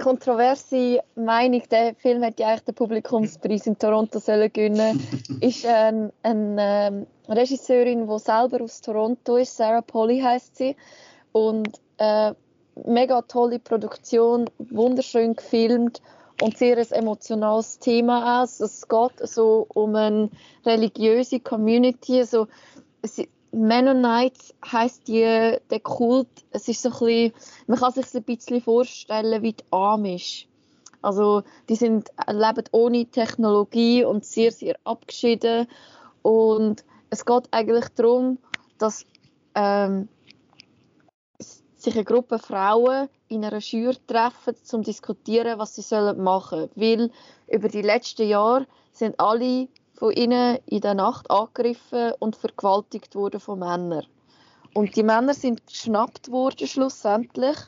[0.00, 5.00] kontroverse Meinung, der Film hätte ja eigentlich den Publikumspreis in Toronto sollen gewinnen.
[5.40, 10.74] Ist eine ähm, Regisseurin, die selber aus Toronto ist, Sarah Polly heißt sie.
[11.32, 12.32] Und äh,
[12.86, 16.02] mega tolle Produktion, wunderschön gefilmt
[16.42, 18.44] und sehr ein emotionales Thema auch.
[18.44, 20.30] Es geht so um eine
[20.64, 22.48] religiöse Community, also
[23.52, 25.22] Mennonites heißt die,
[25.70, 27.32] der Kult, es ist so ein bisschen,
[27.66, 30.46] man kann sich ein bisschen vorstellen wie die Amish.
[31.02, 35.66] Also die sind, leben ohne Technologie und sehr, sehr abgeschieden.
[36.22, 38.38] Und es geht eigentlich darum,
[38.78, 39.06] dass
[39.54, 40.08] ähm,
[41.76, 45.82] sich eine Gruppe Frauen in einer Schür treffen, um zu diskutieren, was sie
[46.16, 46.70] machen sollen.
[46.74, 47.10] Weil
[47.48, 49.68] über die letzten Jahre sind alle
[50.00, 54.06] von ihnen in der Nacht angegriffen und vergewaltigt worden von Männern.
[54.72, 57.58] Und die Männer sind geschnappt worden schlussendlich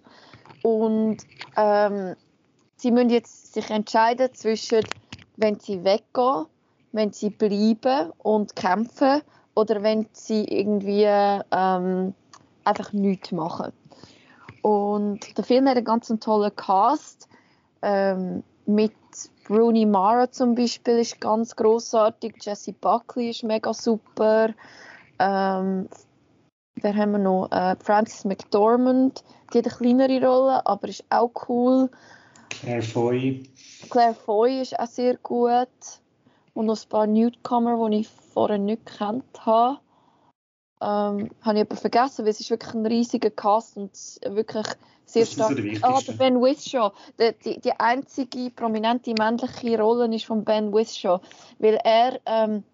[0.63, 1.19] und
[1.59, 2.17] ähm,
[2.77, 4.81] sie müssen jetzt sich entscheiden zwischen,
[5.37, 6.47] wenn sie weggehen,
[6.93, 9.21] wenn sie bleiben und kämpfen
[9.55, 12.15] oder wenn sie irgendwie ähm,
[12.65, 13.75] einfach nichts machen.
[14.63, 17.29] Und der Film hat einen ganz tollen Cast
[17.83, 18.93] ähm, mit
[19.51, 24.55] Rooney Mara zum Beispiel ist ganz großartig, Jessie Buckley ist mega super.
[25.19, 25.89] Ähm,
[26.77, 27.51] wer haben wir noch?
[27.51, 31.91] Äh, Frances McDormand, die hat eine kleinere Rolle, aber ist auch cool.
[32.49, 33.43] Claire Foy.
[33.91, 35.69] Claire Foy ist auch sehr gut.
[36.55, 39.79] Und noch ein paar Newcomer, die ich vorher nicht gekannt habe.
[40.83, 43.93] Ähm, habe ich aber vergessen, weil es ist wirklich ein riesiger Cast und
[44.27, 44.67] wirklich
[45.07, 45.53] sehr stark.
[45.83, 46.91] Ah, der Ben Whishaw.
[47.21, 51.21] Die, die, die, einzige prominente männliche Rolle ist von Ben Whishaw,
[51.61, 52.65] weil er ähm,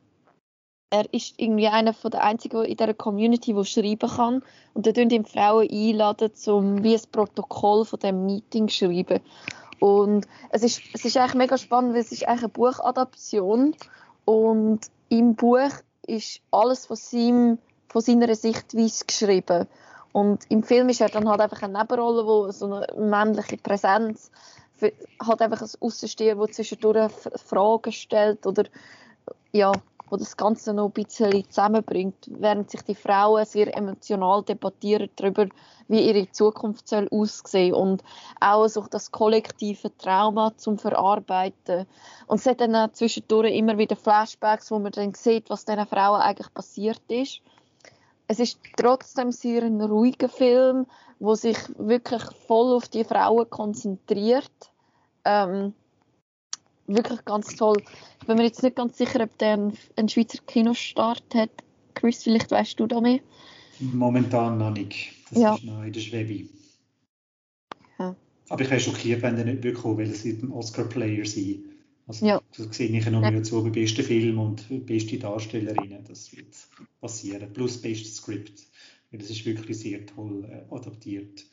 [0.90, 4.42] er ist irgendwie einer von der einzigen in dieser Community, der schreiben kann
[4.72, 9.20] und da tun ihm Frauen einladen, um wie ein Protokoll von dem Meeting zu schreiben.
[9.80, 13.74] Und es ist, es ist eigentlich mega spannend, weil es ist eigentlich eine Buchadaption
[14.24, 15.70] und im Buch
[16.06, 19.66] ist alles von, seinem, von seiner Sichtweise geschrieben.
[20.12, 24.30] Und im Film ist er dann halt einfach eine Nebenrolle, wo so eine männliche Präsenz
[24.76, 24.92] für,
[25.24, 27.12] halt einfach ein Außensteher, der zwischendurch
[27.44, 28.64] Fragen stellt oder
[29.52, 29.72] ja,
[30.10, 35.46] wo das Ganze noch ein bisschen zusammenbringt, während sich die Frauen sehr emotional debattieren darüber,
[35.88, 38.02] wie ihre Zukunft soll aussehen und
[38.40, 41.86] auch so das kollektive Trauma zum Verarbeiten.
[42.26, 45.86] Und es hat dann auch zwischendurch immer wieder Flashbacks, wo man dann sieht, was diesen
[45.86, 47.42] Frauen eigentlich passiert ist
[48.28, 50.86] es ist trotzdem sehr ein ruhiger Film,
[51.18, 54.70] wo sich wirklich voll auf die Frauen konzentriert.
[55.24, 55.72] Ähm,
[56.86, 57.82] wirklich ganz toll.
[58.20, 61.50] Ich bin mir jetzt nicht ganz sicher, ob der einen, Schweizer Kinostart hat.
[61.94, 63.20] Chris, vielleicht weißt du da mehr?
[63.80, 65.12] Momentan noch nicht.
[65.30, 65.54] Das ja.
[65.54, 66.48] ist noch in der Schwebe.
[67.98, 68.14] Ja.
[68.50, 71.64] Aber ich wäre schockiert, wenn der nicht wirklich weil es wird ein Oscar-Player sein.
[72.08, 72.42] Also ja.
[72.56, 73.70] das sehe ich Nomination ja.
[73.70, 76.04] besten Film und beste Darstellerinnen.
[76.08, 76.54] Das wird
[77.00, 77.52] passieren.
[77.52, 78.66] Plus bestes Skript.
[79.12, 81.44] Das ist wirklich sehr toll äh, adaptiert.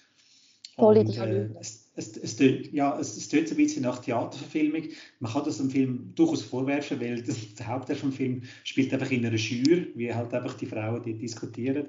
[0.78, 4.84] Tolle und, äh, es, es, es, tönt, ja, es, es tönt ein bisschen nach Theaterverfilmung.
[5.20, 9.12] Man kann das dem Film durchaus vorwerfen, weil das, der Hauptteil vom Film spielt einfach
[9.12, 11.88] in einer Schür, wie halt einfach die Frauen die diskutieren.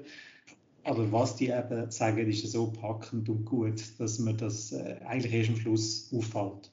[0.83, 5.33] Aber was die eben sagen, ist so packend und gut, dass man das äh, eigentlich
[5.33, 6.71] erst am Schluss auffällt.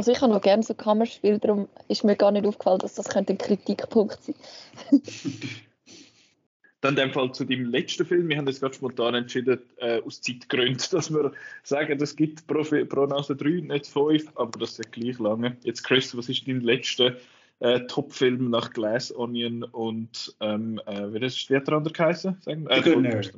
[0.00, 3.10] Also ich habe noch gerne so Kammerspiel, darum ist mir gar nicht aufgefallen, dass das
[3.10, 4.34] könnte ein Kritikpunkt sein
[6.80, 8.30] Dann in dem Fall zu deinem letzten Film.
[8.30, 11.32] Wir haben jetzt gerade spontan entschieden, äh, aus Zeitgründen, dass wir
[11.64, 15.58] sagen, es gibt pro, pro Nase 3, nicht 5, aber das ist gleich lange.
[15.64, 17.16] Jetzt Chris, was ist dein letzter
[17.58, 22.38] äh, Top-Film nach Glass Onion und ähm, äh, wie ist der andere geheißen?
[22.40, 22.66] Sagen?
[22.68, 23.32] Äh, Good Nurse.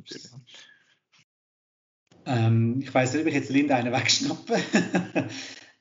[2.25, 4.55] Ähm, ich weiß nicht, ob ich jetzt Linda einen wegschnappe.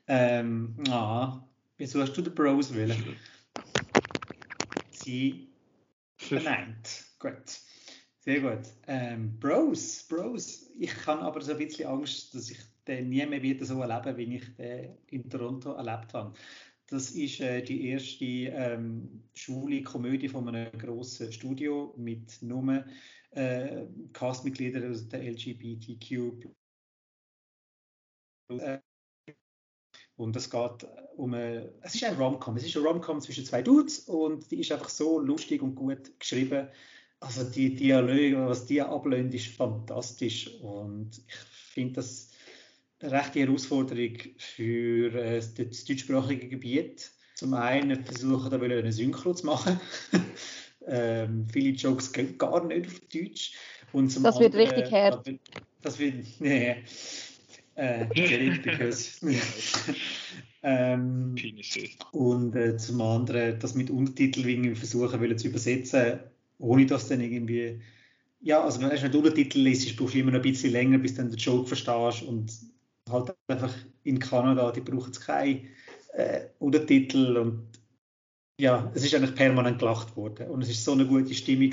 [0.07, 3.17] ähm, ah, wieso hast du den Bros willen?
[4.91, 5.49] Sie
[6.17, 7.05] verneint.
[7.19, 7.61] Gut.
[8.21, 8.69] Sehr gut.
[8.87, 10.71] Ähm, Bros, Bros.
[10.79, 14.17] Ich habe aber so ein bisschen Angst, dass ich den nie mehr wieder so erlebe,
[14.17, 16.33] wie ich den in Toronto erlebt habe.
[16.87, 22.85] Das ist äh, die erste ähm, schwule Komödie von einem grossen Studio mit nur
[23.31, 26.47] äh, Castmitgliedern aus der LGBTQ.
[30.19, 32.57] Äh, und es geht um eine, es ist ein Rom-Com.
[32.57, 36.19] Es ist ein Rom-Com zwischen zwei Dudes und die ist einfach so lustig und gut
[36.19, 36.69] geschrieben
[37.23, 41.35] also die Dialoge, was die ablehnt, ist fantastisch und ich
[41.73, 42.31] finde das
[43.01, 47.11] eine rechte Herausforderung für äh, das deutschsprachige Gebiet.
[47.37, 49.81] Zum einen versuchen da eine Synchro zu machen.
[50.87, 53.53] ähm, viele Jokes gehen gar nicht auf Deutsch.
[53.93, 55.31] Und zum das anderen, wird richtig hart.
[55.83, 56.83] Das wird, nee,
[57.75, 58.07] äh,
[58.63, 59.21] because,
[60.63, 61.35] ähm,
[62.13, 66.21] und äh, zum anderen das mit Untertiteln irgendwie versuchen zu übersetzen
[66.63, 67.81] ohne dass dann irgendwie,
[68.41, 71.15] ja, also wenn du einen Untertitel liest, brauchst du immer noch ein bisschen länger, bis
[71.15, 72.53] du den Joke verstehst und
[73.11, 75.63] halt einfach in Kanada, die brauchen es keine
[76.13, 77.69] äh, Untertitel und
[78.61, 80.49] ja, es ist eigentlich permanent gelacht worden.
[80.49, 81.73] Und es ist so eine gute Stimmung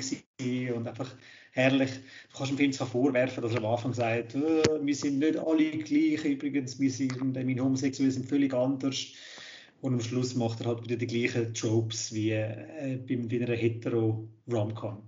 [0.74, 1.14] und einfach
[1.52, 1.90] herrlich.
[2.32, 5.36] Du kannst dem Film zwar vorwerfen, dass er am Anfang sagt, äh, wir sind nicht
[5.36, 9.06] alle gleich, übrigens, wir sind, äh, meine Homosexuellen sind völlig anders.
[9.80, 15.02] Und am Schluss macht er halt wieder die gleichen Tropes wie äh, bei einer hetero-Romcom.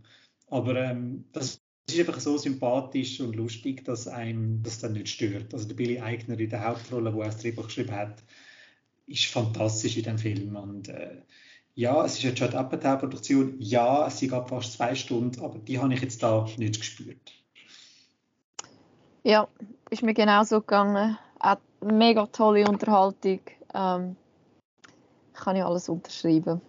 [0.48, 5.52] Aber ähm, das ist einfach so sympathisch und lustig, dass einem das dann nicht stört.
[5.52, 8.22] Also der Billy Eigner in der Hauptrolle, wo er das Drehbuch geschrieben hat,
[9.06, 10.56] ist fantastisch in dem Film.
[10.56, 11.22] Und äh,
[11.74, 13.56] ja, es ist eine Judd Apatow-Produktion.
[13.58, 17.32] Ja, sie gab fast zwei Stunden, aber die habe ich jetzt da nicht gespürt.
[19.22, 19.48] Ja,
[19.90, 21.16] ist mir genauso gegangen.
[21.38, 23.40] Auch mega tolle Unterhaltung.
[23.74, 24.16] Ähm,
[25.32, 26.60] kann ich alles unterschreiben.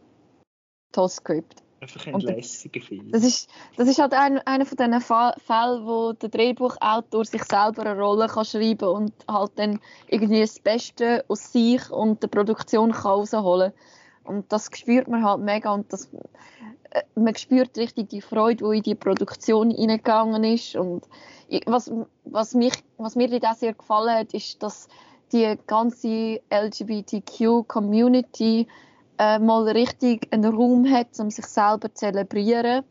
[0.91, 1.61] Tolles Skript.
[1.81, 3.11] Einfach ein lässiger Film.
[3.11, 7.81] Das ist, das ist halt ein, einer von diesen Fällen, wo der Drehbuchautor sich selber
[7.85, 12.93] eine Rolle kann schreiben und halt dann irgendwie das Beste aus sich und der Produktion
[12.93, 13.73] kann rausholen
[14.23, 16.09] Und das spürt man halt mega und das,
[16.91, 20.75] äh, man spürt richtig die Freude, die in die Produktion hineingegangen ist.
[20.75, 21.07] Und
[21.65, 21.91] was,
[22.23, 24.87] was, mich, was mir da sehr gefallen hat, ist, dass
[25.31, 28.67] die ganze LGBTQ-Community
[29.17, 32.83] äh, mal richtig einen Raum hat, um sich selber zu zelebrieren.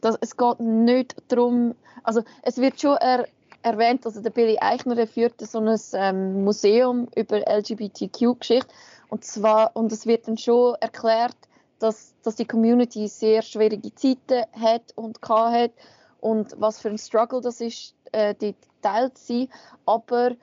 [0.00, 3.26] Das, es geht nicht darum, also es wird schon er,
[3.62, 8.68] erwähnt, also der Billy Eichner führt so ein ähm, Museum über LGBTQ-Geschichte
[9.08, 11.36] und zwar und es wird dann schon erklärt,
[11.78, 15.72] dass, dass die Community sehr schwierige Zeiten hat und hat
[16.20, 19.48] und was für ein Struggle das ist, äh, dort Teil zu
[19.86, 20.36] aber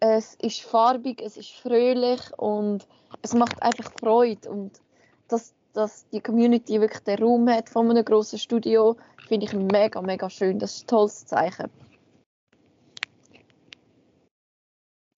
[0.00, 2.86] es ist farbig, es ist fröhlich und
[3.22, 4.50] es macht einfach Freude.
[4.50, 4.80] Und
[5.28, 8.96] dass, dass die Community wirklich den Raum hat von einem grossen Studio,
[9.28, 10.58] finde ich mega, mega schön.
[10.58, 11.70] Das ist ein tolles Zeichen.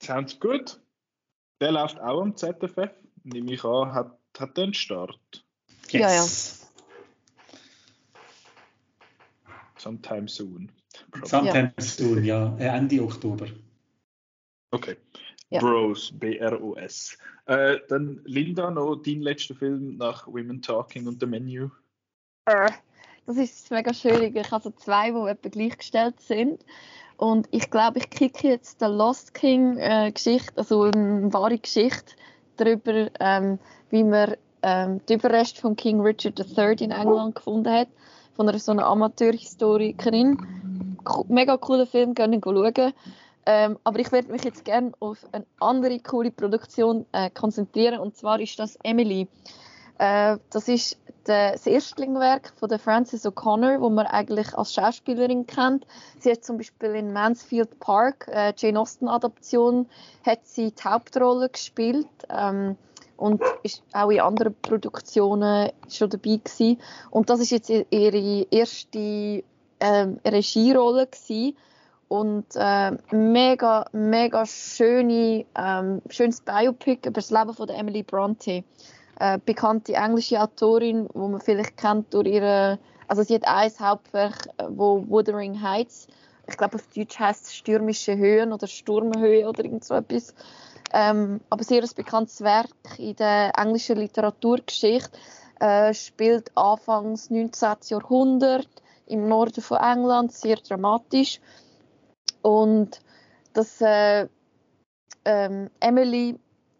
[0.03, 0.81] Sounds good.
[1.61, 2.91] Der läuft auch am ZFF,
[3.25, 5.45] nehme ich an, hat, hat den Start.
[5.91, 5.93] Yes.
[5.93, 6.27] Ja, ja.
[9.77, 10.71] Sometime soon.
[11.25, 11.83] Sometime ja.
[11.83, 12.57] soon, ja.
[12.59, 13.47] Ende Oktober.
[14.71, 14.97] Okay.
[15.51, 15.61] Ja.
[15.61, 17.17] Bros, B-R-O-S.
[17.47, 21.71] Äh, dann Linda, noch dein letzter Film nach Women Talking und The Menu.
[22.45, 22.71] Äh,
[23.25, 24.37] das ist mega schön.
[24.37, 26.65] Ich habe so zwei, die etwa gleichgestellt sind.
[27.19, 30.13] Und ich glaube, ich kicke jetzt die Lost King äh,
[30.55, 32.15] also eine wahre Geschichte
[32.57, 33.59] darüber, ähm,
[33.91, 37.89] wie man ähm, die Überreste von King Richard III in England gefunden hat,
[38.37, 40.39] von einer so einer Amateurhistorikerin.
[41.27, 42.93] Mega cooler Film, gerne schauen.
[43.47, 48.17] Ähm, aber ich werde mich jetzt gerne auf eine andere coole Produktion äh, konzentrieren und
[48.17, 49.27] zwar ist das Emily.
[49.99, 50.99] Äh, das ist
[51.29, 55.87] das Erstlingswerk von der Frances O'Connor, wo man eigentlich als Schauspielerin kennt.
[56.19, 59.87] Sie hat zum Beispiel in Mansfield Park, äh, Jane Austen Adaption,
[60.25, 62.77] hat sie die Hauptrolle gespielt ähm,
[63.19, 66.81] und ist auch in anderen Produktionen schon dabei gewesen.
[67.11, 69.45] Und das ist jetzt ihre erste
[69.81, 71.57] ähm, Regierolle gewesen
[72.09, 78.65] und äh, mega, mega schöne, ähm, schönes Biopic über das Leben von der Emily Bronte.
[79.21, 84.47] Äh, bekannte englische Autorin, wo man vielleicht kennt durch ihre, also sie hat ein Hauptwerk,
[84.59, 86.07] äh, wo Wuthering Heights,
[86.47, 90.35] ich glaube auf Deutsch heißt es Stürmische Höhen oder Sturmhöhe oder irgend so etwas.
[90.93, 95.11] Ähm, aber sehr ein bekanntes Werk in der englischen Literaturgeschichte,
[95.61, 97.77] äh, spielt Anfangs 19.
[97.89, 98.69] Jahrhundert
[99.07, 101.41] im Norden von England, sehr dramatisch.
[102.43, 103.01] Und
[103.53, 104.29] das äh,
[105.25, 106.39] ähm, Emily,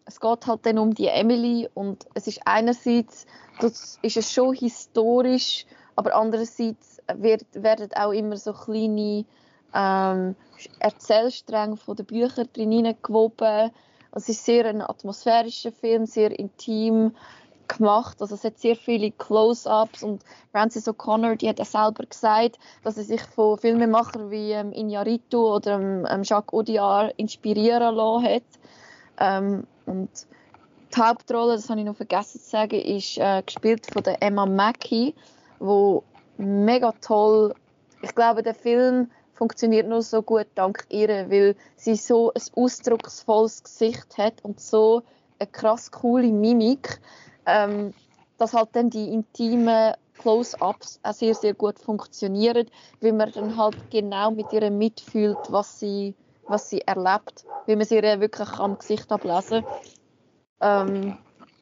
[0.09, 3.27] es geht halt dann um die Emily und es ist einerseits,
[3.59, 9.25] das ist es schon historisch, aber andererseits wird, werden auch immer so kleine
[9.75, 10.35] ähm,
[10.79, 13.69] Erzählstränge von den Büchern drin gewoben.
[14.11, 17.11] Es ist sehr ein atmosphärischer Film, sehr intim
[17.67, 18.19] gemacht.
[18.19, 22.95] Also es hat sehr viele Close-ups und Frances O'Connor, die hat ja selber gesagt, dass
[22.95, 28.43] sie sich von Filmemachern wie ähm, Iñárritu oder ähm, ähm, Jacques Audiard inspirieren lassen hat.
[29.19, 30.09] Ähm, und
[30.95, 34.45] die Hauptrolle, das habe ich noch vergessen zu sagen, ist äh, gespielt von der Emma
[34.45, 35.13] Mackey,
[35.59, 36.03] wo
[36.37, 37.53] mega toll.
[38.01, 43.63] Ich glaube, der Film funktioniert nur so gut dank ihr, weil sie so ein ausdrucksvolles
[43.63, 45.03] Gesicht hat und so
[45.37, 46.99] eine krass coole Mimik
[47.49, 47.93] ähm,
[48.37, 52.67] dass halt dann die intimen Close-ups auch sehr, sehr gut funktionieren,
[53.01, 56.13] weil man dann halt genau mit ihr mitfühlt, was sie,
[56.49, 59.63] was sie erlebt, weil man sie ihr wirklich am Gesicht ablesen
[60.61, 61.17] ähm,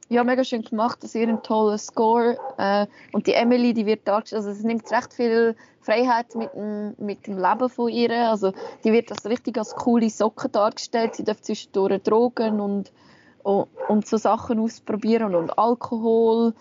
[0.10, 2.38] ja, mega schön gemacht, sehr ein toller Score.
[2.58, 6.96] Äh, und die Emily, die wird dargestellt, also es nimmt recht viel Freiheit mit dem,
[6.98, 8.30] mit dem Leben von ihr.
[8.30, 11.16] Also die wird als richtig als coole Socke dargestellt.
[11.16, 12.92] Sie darf zwischendurch Drogen und
[13.44, 16.54] und, und so Sachen ausprobieren und Alkohol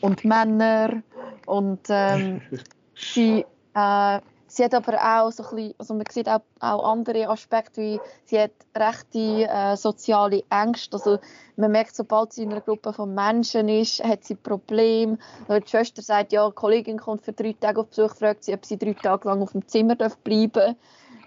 [0.00, 1.02] und Männer
[1.46, 2.40] und ähm,
[2.94, 4.20] sie, äh,
[4.60, 8.00] sie hat aber auch so ein bisschen, also man sieht auch, auch andere Aspekte, wie
[8.24, 11.18] sie hat rechte äh, soziale Ängste, also
[11.56, 15.18] man merkt, sobald sie in einer Gruppe von Menschen ist, hat sie Probleme.
[15.48, 18.66] Die Schwester sagt, ja, eine Kollegin kommt für drei Tage auf Besuch, fragt sie, ob
[18.66, 20.76] sie drei Tage lang auf dem Zimmer bleiben darf.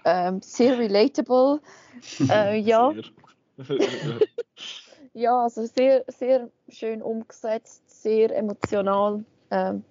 [0.04, 1.60] Ähm, sehr relatable.
[2.28, 2.92] Äh, ja.
[5.14, 9.24] ja, also sehr, sehr schön umgesetzt, sehr emotional.
[9.50, 9.84] Ähm,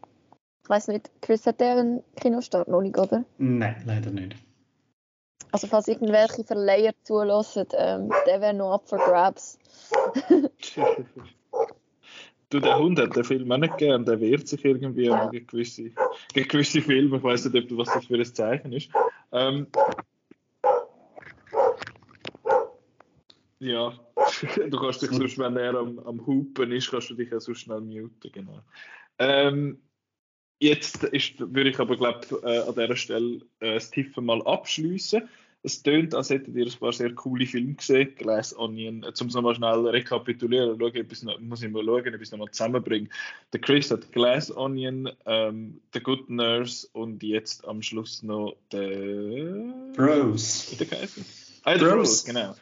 [0.64, 3.26] ich weiß nicht, Chris hat der einen Kinostart noch nicht, oder?
[3.38, 4.36] Nein, leider nicht.
[5.52, 9.60] Also falls irgendwelche Verleiher zulassen, ähm, der wäre noch up for grabs.
[12.50, 15.28] du, der Hund hat den Film auch nicht gern, der wehrt sich irgendwie ja.
[15.30, 15.92] gegen, gewisse,
[16.34, 17.18] gegen gewisse Filme.
[17.18, 18.90] Ich weiß nicht, was das für ein Zeichen ist.
[19.32, 19.68] Ähm,
[23.64, 23.94] Ja,
[24.70, 27.54] du kannst dich sonst, wenn er am, am Hupen ist, kannst du dich auch so
[27.54, 28.60] schnell muten, genau.
[29.20, 29.80] Ähm,
[30.64, 35.24] jetzt ist, würde ich aber, glaube äh, an dieser Stelle äh, das Tiffen mal abschließen.
[35.66, 39.04] Es tönt, als hättet ihr ein paar sehr coole Filme gesehen, Glass Onion.
[39.04, 42.22] Äh, um es nochmal schnell rekapitulieren, schauen, etwas noch, muss ich mal schauen, ob ich
[42.22, 43.10] es nochmal zusammenbringe.
[43.54, 49.74] Der Chris hat Glass Onion, ähm, The Good Nurse und jetzt am Schluss noch der...
[49.96, 50.68] Bros.
[50.72, 51.08] Wie der
[51.64, 51.92] Ah, Bros.
[51.92, 52.56] Bros, genau.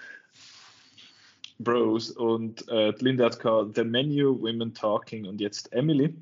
[1.58, 6.14] Bros und äh, Linda hat The Menu, Women Talking und jetzt Emily.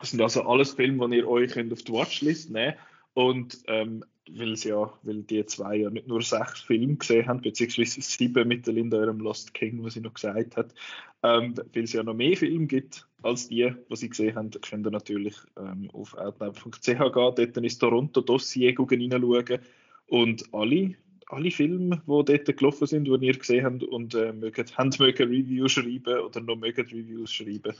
[0.00, 2.74] Das sind also alles Filme, die ihr euch könnt auf die Watchlist nehmen
[3.14, 8.00] und ähm, weil, ja, weil die zwei ja nicht nur sechs Filme gesehen haben, beziehungsweise
[8.00, 10.74] sieben mit der Linda ihrem Lost King, was sie noch gesagt hat,
[11.22, 14.86] ähm, weil es ja noch mehr Filme gibt als die, die sie gesehen haben, könnt
[14.86, 19.60] ihr natürlich ähm, auf outnow.ch gehen, dort ins Toronto-Dossier reinschauen.
[20.06, 20.94] Und alle
[21.32, 25.28] alle Filme, die dort gelaufen sind, die ihr gesehen habt und äh, mögt, haben mögen
[25.28, 27.74] Reviews schreiben oder noch mögen Reviews schreiben,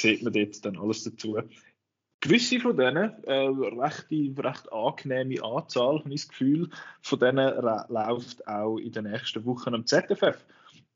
[0.00, 1.38] sieht man dort dann alles dazu.
[2.20, 6.68] Gewisse von denen, äh, recht, recht angenehme Anzahl, habe ich das Gefühl,
[7.00, 7.54] von denen
[7.88, 10.44] läuft auch in den nächsten Wochen am ZFF.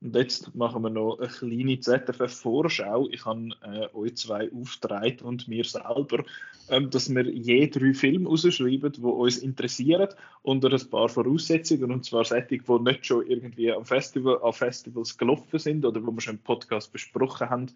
[0.03, 3.09] Und jetzt machen wir noch eine kleine ZFF-Vorschau.
[3.13, 6.25] Ich habe äh, euch zwei aufgetragen und mir selber,
[6.69, 10.09] ähm, dass wir je drei Filme rausschreiben, die uns interessieren,
[10.43, 11.93] unter ein paar Voraussetzungen.
[11.93, 16.11] Und zwar solche, die nicht schon irgendwie am Festival, an Festivals gelaufen sind oder wo
[16.11, 17.67] wir schon im Podcast besprochen haben.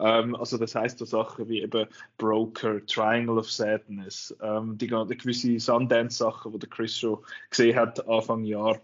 [0.00, 5.16] Ähm, also das heißt so Sachen wie eben Broker, Triangle of Sadness, ähm, die, die
[5.16, 7.18] gewisse Sundance-Sachen, die der Chris schon
[7.50, 8.80] gesehen hat Anfang Jahr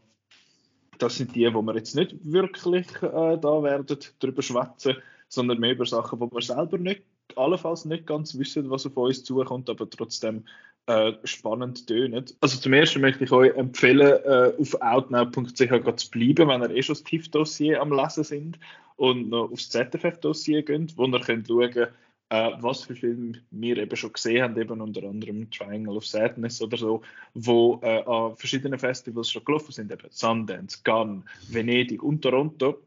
[0.98, 3.86] das sind die, wo wir jetzt nicht wirklich äh, da werden
[4.20, 4.96] drüber schwätzen,
[5.28, 7.02] sondern mehr über Sachen, wo wir selber nicht,
[7.36, 10.44] allenfalls nicht ganz wissen, was auf uns zukommt, aber trotzdem
[10.86, 12.24] äh, spannend tönen.
[12.40, 16.82] Also zum ersten möchte ich euch empfehlen, äh, auf outnow.ch zu bleiben, wenn ihr eh
[16.82, 18.58] schon das TIFF-Dossier am Lesen sind
[18.96, 21.90] und noch aufs ZFF-Dossier geht, wo ihr könnt schauen könnt,
[22.34, 26.60] äh, was für Filme wir eben schon gesehen haben, eben unter anderem Triangle of Sadness
[26.60, 27.02] oder so,
[27.34, 32.82] wo äh, an verschiedenen Festivals schon gelaufen sind, eben Sundance, Cannes, Venedig und Toronto.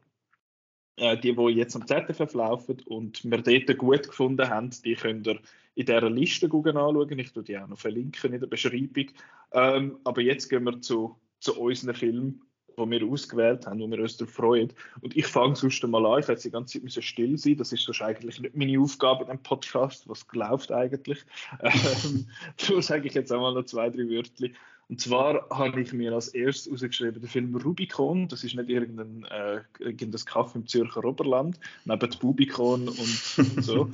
[0.98, 5.28] Äh, die, die jetzt am ZFF laufen und wir dort gut gefunden haben, die könnt
[5.28, 5.40] ihr
[5.76, 7.20] in dieser Liste anschauen.
[7.20, 9.12] Ich tue die auch noch verlinken in der Beschreibung.
[9.54, 12.42] Ähm, aber jetzt gehen wir zu, zu unseren Filmen
[12.78, 14.72] die wir ausgewählt haben, wo wir uns darauf freuen.
[15.02, 17.74] Und ich fange sonst mal an, ich hätte die ganze Zeit müssen still sein, das
[17.74, 21.24] ist sonst eigentlich nicht meine Aufgabe in einem Podcast, was läuft eigentlich.
[21.68, 24.48] Ähm, da sage ich jetzt einmal noch zwei, drei Wörter.
[24.90, 28.28] Und zwar habe ich mir als erstes ausgeschrieben den Film Rubicon.
[28.28, 33.90] Das ist nicht irgendein, äh, irgendein Kaffee im Zürcher Oberland, neben Bubicon und, und so.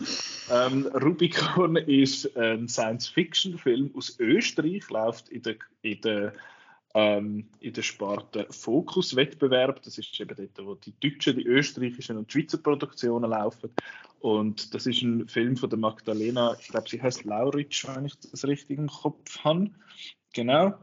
[0.51, 6.33] ähm, Rubicon ist ein Science-Fiction-Film aus Österreich, läuft in der, in der
[6.93, 9.81] ähm, in der Sparte Fokus-Wettbewerb.
[9.83, 13.71] Das ist eben dort, wo die deutschen, die österreichischen und die Schweizer Produktionen laufen.
[14.19, 18.15] Und das ist ein Film von der Magdalena, ich glaube, sie heißt Lauritsch, wenn ich
[18.19, 19.71] das richtig im Kopf habe.
[20.33, 20.73] Genau.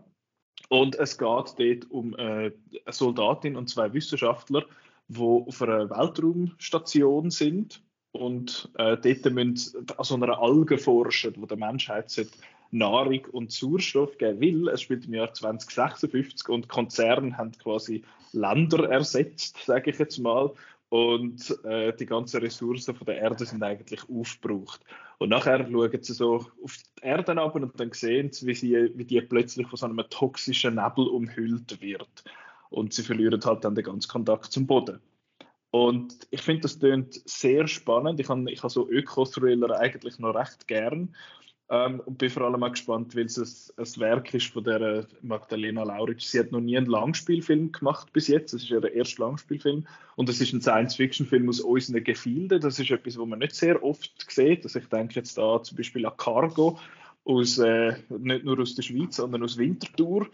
[0.68, 2.52] Und es geht dort um äh, eine
[2.88, 4.66] Soldatin und zwei Wissenschaftler,
[5.08, 7.82] die auf einer Weltraumstation sind
[8.12, 12.10] und äh, dort müssen an so einer Alge forschen, wo der Menschheit
[12.70, 14.68] Nahrung und Sauerstoff geben will.
[14.68, 18.02] Es spielt im Jahr 2056 und Konzerne haben quasi
[18.32, 20.52] Länder ersetzt, sage ich jetzt mal.
[20.88, 24.80] Und äh, die ganzen Ressourcen von der Erde sind eigentlich aufgebraucht.
[25.18, 28.90] Und nachher schauen sie so auf die Erde ab und dann sehen sie, wie, sie,
[28.96, 32.24] wie die plötzlich von so einem toxischen Nebel umhüllt wird.
[32.70, 35.00] Und sie verlieren halt dann den ganzen Kontakt zum Boden.
[35.70, 38.18] Und ich finde, das klingt sehr spannend.
[38.18, 41.14] Ich habe ich hab so Öko-Thriller eigentlich noch recht gern.
[41.72, 45.06] Ähm, und bin vor allem auch gespannt, weil es ein, ein Werk ist von der
[45.22, 46.24] Magdalena Lauritsch.
[46.24, 48.52] Sie hat noch nie einen Langspielfilm gemacht bis jetzt.
[48.52, 49.86] Das ist ihr erster Langspielfilm.
[50.16, 52.60] Und es ist ein Science-Fiction-Film aus unseren Gefilden.
[52.60, 54.64] Das ist etwas, was man nicht sehr oft sieht.
[54.64, 56.76] Also ich denke jetzt da zum Beispiel an Cargo,
[57.24, 60.26] aus, äh, nicht nur aus der Schweiz, sondern aus Winterthur.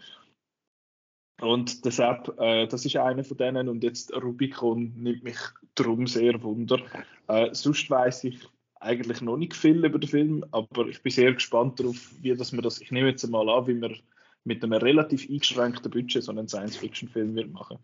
[1.39, 3.69] Und deshalb, äh, das ist einer von denen.
[3.69, 5.37] Und jetzt Rubicon nimmt mich
[5.75, 6.79] darum sehr wunder.
[7.27, 8.39] Äh, sonst weiß ich
[8.79, 12.53] eigentlich noch nicht viel über den Film, aber ich bin sehr gespannt darauf, wie dass
[12.53, 13.95] wir das, ich nehme jetzt mal an, wie wir
[14.43, 17.77] mit einem relativ eingeschränkten Budget so einen Science-Fiction-Film wird machen.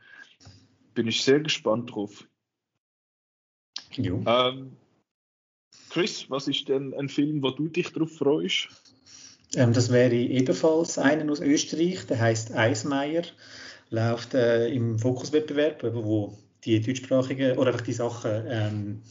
[0.93, 2.27] Bin ich sehr gespannt drauf.
[3.97, 4.71] Ähm,
[5.89, 8.69] Chris, was ist denn ein Film, wo du dich darauf freust?
[9.55, 13.23] Ähm, das wäre ebenfalls einen aus Österreich, der heißt Eismeier,
[13.89, 19.01] läuft äh, im Fokuswettbewerb, wo die deutschsprachigen oder einfach die Sachen ähm,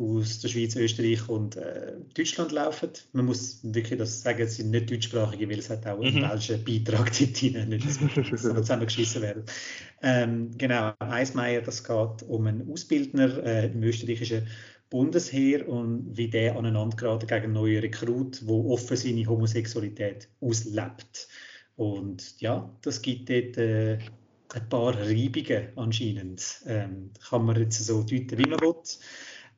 [0.00, 2.90] aus der Schweiz, Österreich und äh, Deutschland laufen.
[3.12, 6.22] Man muss wirklich das sagen, es sind nicht deutschsprachige, weil es hat auch einen mhm.
[6.22, 9.44] welschen Beitrag dort rein, nicht, dass wir zusammengeschissen werden.
[10.02, 14.46] Ähm, genau, Eismeier, das geht um einen Ausbildner äh, im österreichischen
[14.88, 21.28] Bundesheer und wie der aneinander geraten gegen neue Rekrut, wo offen seine Homosexualität auslebt.
[21.76, 23.98] Und ja, das gibt dort äh,
[24.52, 26.62] ein paar Reibungen anscheinend.
[26.66, 28.74] Ähm, kann man jetzt so deuten, wie man will.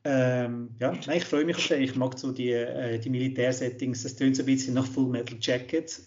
[0.04, 1.82] Ähm, ja, nein, ich freue mich auf den.
[1.82, 4.02] Ich mag so die, äh, die Militärsettings.
[4.02, 6.00] Das tönt so ein bisschen nach Full Metal Jacket.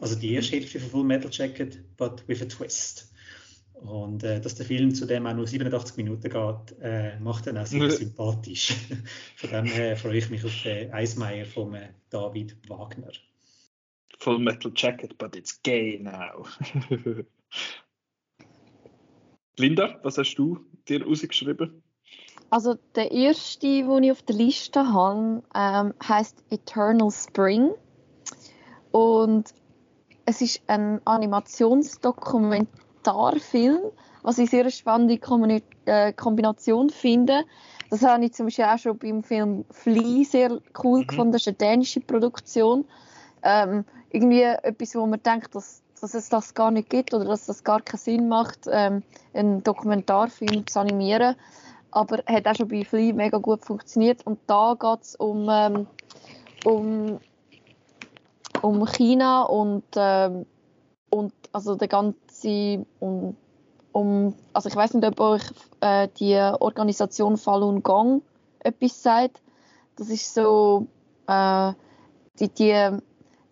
[0.00, 3.12] Also die erste Hälfte von Full Metal Jacket, but with a twist.
[3.74, 7.58] Und äh, dass der Film zu dem auch nur 87 Minuten geht, äh, macht ihn
[7.58, 8.74] auch sehr sympathisch.
[9.36, 13.12] von dem her freue ich mich auf den Eismeier von äh, David Wagner.
[14.18, 16.46] Full Metal Jacket, but it's gay now.
[19.58, 21.82] Linda, was hast du dir rausgeschrieben?
[22.50, 27.70] Also der erste, den ich auf der Liste habe, ähm, heißt Eternal Spring
[28.92, 29.52] und
[30.24, 33.80] es ist ein Animationsdokumentarfilm,
[34.22, 35.20] was ich sehr eine spannende
[35.84, 37.44] äh, Kombination finde.
[37.90, 41.06] Das habe ich zum Beispiel auch schon beim Film Flea sehr cool mhm.
[41.06, 41.32] gefunden.
[41.32, 42.84] Das ist eine dänische Produktion.
[43.42, 47.46] Ähm, irgendwie etwas, wo man denkt, dass, dass es das gar nicht gibt oder dass
[47.46, 49.02] das gar keinen Sinn macht, ähm,
[49.34, 51.36] einen Dokumentarfilm zu animieren
[51.96, 54.26] aber hat auch schon bei Flea mega gut funktioniert.
[54.26, 55.86] Und da geht es um, ähm,
[56.66, 57.18] um,
[58.60, 60.44] um China und, ähm,
[61.08, 63.34] und also der ganze um,
[63.92, 65.42] um also ich weiß nicht, ob euch
[65.80, 68.20] äh, die Organisation Falun Gong
[68.58, 69.40] etwas sagt.
[69.96, 70.86] Das ist so
[71.26, 71.72] äh,
[72.38, 72.98] die, die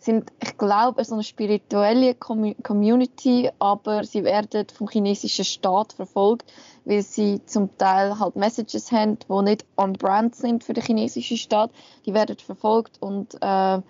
[0.05, 6.53] sind, ich glaube, so eine spirituelle Community, aber sie werden vom chinesischen Staat verfolgt,
[6.85, 11.37] weil sie zum Teil halt Messages haben, die nicht on brand sind für den chinesischen
[11.37, 11.71] Staat.
[12.07, 13.81] Die werden verfolgt und äh,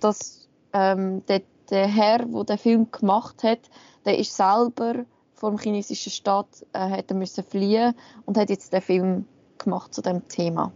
[0.00, 3.70] das, ähm, der, der Herr, der den Film gemacht hat,
[4.04, 7.94] der ist selber vom chinesischen Staat äh, hat müssen fliehen
[8.26, 9.26] und hat jetzt den Film
[9.58, 10.72] gemacht zu dem Thema.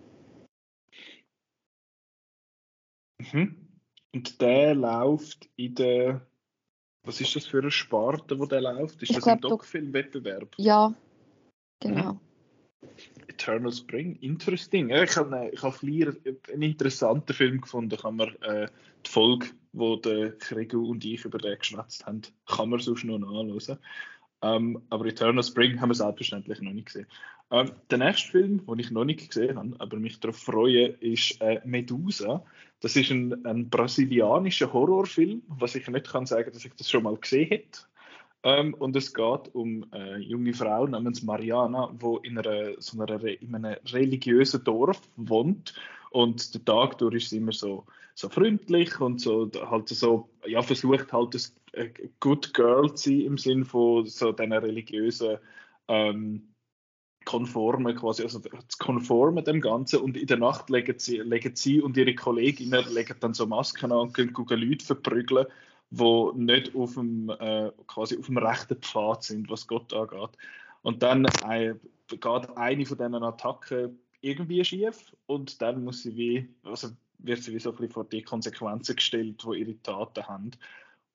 [3.32, 3.67] Mhm.
[4.14, 6.26] Und der läuft in der.
[7.04, 9.02] Was ist das für eine Sparte, wo der läuft?
[9.02, 10.54] Ist ich das glaub, ein Doc-Film-Wettbewerb?
[10.58, 10.94] Ja,
[11.80, 12.14] genau.
[12.14, 12.20] Mhm.
[13.28, 14.90] Eternal Spring, interesting.
[14.90, 16.14] Ja, ich habe ich hab Flier
[16.52, 17.96] einen interessanten Film gefunden.
[17.96, 18.68] Kann man äh,
[19.06, 23.18] die Folge, wo der Kregu und ich über den geschwätzt haben, kann man sonst noch
[23.18, 23.78] nachlesen.
[24.42, 27.06] Ähm, aber Eternal Spring haben wir selbstverständlich noch nicht gesehen.
[27.50, 31.40] Ähm, der nächste Film, den ich noch nicht gesehen habe, aber mich darauf freue, ist
[31.40, 32.44] äh, Medusa.
[32.80, 37.02] Das ist ein, ein, brasilianischer Horrorfilm, was ich nicht kann sagen, dass ich das schon
[37.02, 37.80] mal gesehen hätte.
[38.44, 43.24] Ähm, und es geht um eine junge Frau namens Mariana, die in, einer, so einer,
[43.24, 45.74] in einem religiösen Dorf wohnt.
[46.10, 47.84] Und der Tag durch ist sie immer so,
[48.14, 53.38] so freundlich und so, halt so, ja, versucht halt ein Good Girl zu sein im
[53.38, 55.38] Sinn von so diesen religiösen
[55.88, 56.48] ähm,
[57.24, 61.80] konformen quasi, also zu konformen dem Ganzen und in der Nacht legen sie, legen sie
[61.80, 65.46] und ihre Kolleginnen legen dann so Masken an und gehen Leute verprügeln,
[65.90, 70.30] die nicht auf dem, äh, quasi auf dem rechten Pfad sind, was Gott angeht.
[70.82, 71.74] Und dann äh,
[72.08, 76.88] geht eine von diesen Attacken irgendwie schief und dann muss sie wie, also
[77.18, 80.50] wird sie wie so ein bisschen vor die Konsequenzen gestellt, die ihre Taten haben.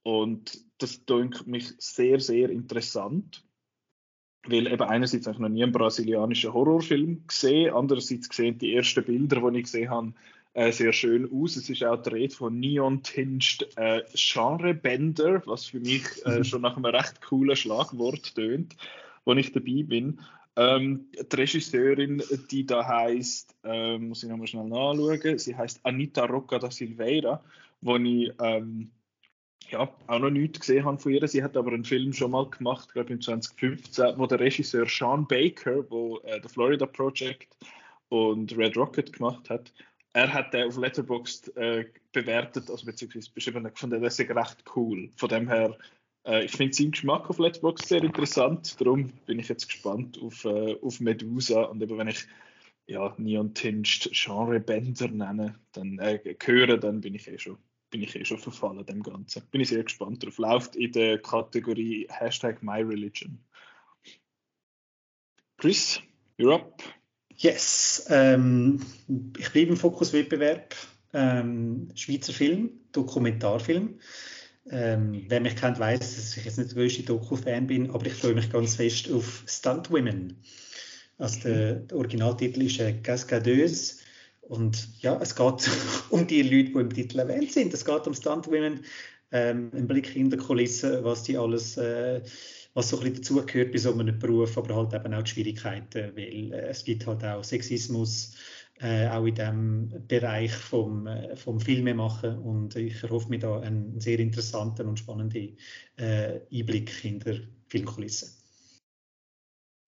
[0.04, 3.44] Und das klingt mich sehr, sehr interessant
[4.46, 9.04] weil eben einerseits habe ich noch nie einen brasilianischen Horrorfilm gesehen, andererseits sehen die ersten
[9.04, 10.14] Bilder, die ich gesehen habe,
[10.54, 11.56] äh, sehr schön aus.
[11.56, 16.76] Es ist auch die Rede von Neon-Tinged äh, Genrebänder, was für mich äh, schon nach
[16.76, 18.76] einem recht coolen Schlagwort tönt,
[19.26, 20.20] wo ich dabei bin.
[20.56, 26.26] Ähm, die Regisseurin, die da heißt, äh, muss ich nochmal schnell nachschauen, sie heißt Anita
[26.26, 27.44] Roca da Silveira,
[27.82, 28.92] wo ich ähm,
[29.70, 31.28] ja, auch noch nichts gesehen habe von ihr.
[31.28, 34.86] Sie hat aber einen Film schon mal gemacht, glaube ich, im 2015, wo der Regisseur
[34.88, 37.58] Sean Baker, wo äh, der Florida Project
[38.10, 39.74] und Red Rocket gemacht hat,
[40.14, 45.10] er hat den auf Letterboxd äh, bewertet, also beziehungsweise beschrieben, ich fand den recht cool.
[45.16, 45.76] Von dem her,
[46.26, 50.46] äh, ich finde seinen Geschmack auf Letterboxd sehr interessant, darum bin ich jetzt gespannt auf,
[50.46, 52.26] äh, auf Medusa und eben wenn ich
[52.86, 57.58] ja, Neon Tinged Genre Bänder nenne, dann äh, höre, dann bin ich eh schon
[57.94, 59.44] bin ich eh schon verfallen dem Ganzen.
[59.52, 60.40] Bin ich sehr gespannt drauf.
[60.40, 63.38] Läuft in der Kategorie Hashtag MyReligion.
[65.58, 66.02] Chris,
[66.40, 66.82] you're up.
[67.36, 68.08] Yes.
[68.10, 68.84] Ähm,
[69.38, 70.76] ich bleibe im Fokuswettbewerb.
[71.14, 74.00] Ähm, Schweizer Film, Dokumentarfilm.
[74.70, 78.14] Ähm, wer mich kennt, weiß, dass ich jetzt nicht der größte Doku-Fan bin, aber ich
[78.14, 80.42] freue mich ganz fest auf Stunt Women.
[81.18, 83.96] Also der, der Originaltitel ist äh, Cascadeuse
[84.42, 85.70] und ja, es geht
[86.10, 87.74] um die Leute, die im Titel erwähnt sind.
[87.74, 88.82] Es geht um Stuntwomen,
[89.32, 92.22] ähm, ein Blick in die Kulisse, was die alles, äh,
[92.74, 96.16] was so ein bisschen dazugehört bei so einem Beruf, aber halt eben auch die Schwierigkeiten,
[96.16, 98.34] weil äh, es gibt halt auch Sexismus,
[98.84, 104.00] äh, auch in dem Bereich vom, äh, vom Filmemachen und ich erhoffe mir da einen
[104.02, 105.58] sehr interessanten und spannenden
[105.96, 108.28] äh, Einblick in der Filmkulisse.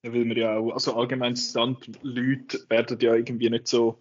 [0.06, 4.00] Ja, weil wir ja auch, also allgemein Stunt-Leute werden ja irgendwie nicht so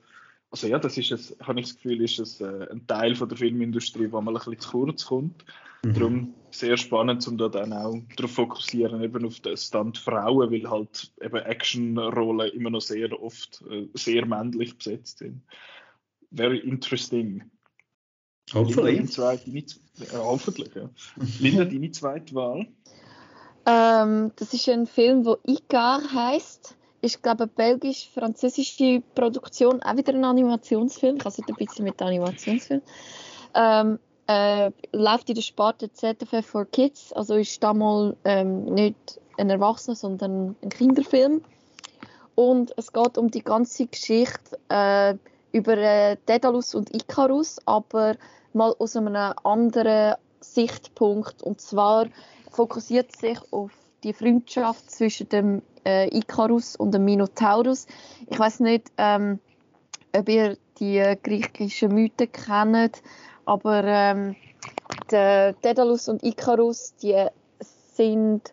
[0.55, 3.29] also ja, das ist es, habe ich das Gefühl, ist es äh, ein Teil von
[3.29, 5.45] der Filmindustrie, wo mal ein bisschen zu kurz kommt.
[5.83, 5.95] Mhm.
[5.95, 10.71] Darum sehr spannend, um da dann auch darauf fokussieren, eben auf den Stand Frauen, weil
[10.71, 15.43] halt eben Actionrollen immer noch sehr oft äh, sehr männlich besetzt sind.
[16.31, 17.51] Very interesting.
[18.53, 18.93] Hopefully.
[18.93, 19.65] Linda, zweite, äh,
[20.13, 20.89] hoffentlich, ja.
[21.41, 22.69] Linda, deine zweite Wahl?
[23.67, 29.97] Ähm, das ist ein Film, der Icar heißt ist, glaube ich, eine belgisch-französische Produktion, auch
[29.97, 32.83] wieder ein Animationsfilm, ich also ein bisschen mit Animationsfilm.
[33.55, 39.51] Ähm, äh, läuft in der Sparte ZFF for Kids, also ist damals ähm, nicht ein
[39.51, 41.43] Erwachsener, sondern ein Kinderfilm.
[42.35, 45.15] Und es geht um die ganze Geschichte äh,
[45.53, 48.17] über äh, Daedalus und Icarus, aber
[48.55, 51.43] mal aus einem anderen Sichtpunkt.
[51.43, 52.07] Und zwar
[52.51, 53.71] fokussiert sich auf
[54.03, 57.87] die Freundschaft zwischen dem äh, Icarus und dem Minotaurus.
[58.29, 59.39] Ich weiß nicht, ähm,
[60.17, 63.03] ob ihr die griechischen Mythen kennt,
[63.45, 64.37] aber ähm,
[65.11, 67.27] der Daedalus und Icarus, die
[67.61, 68.53] sind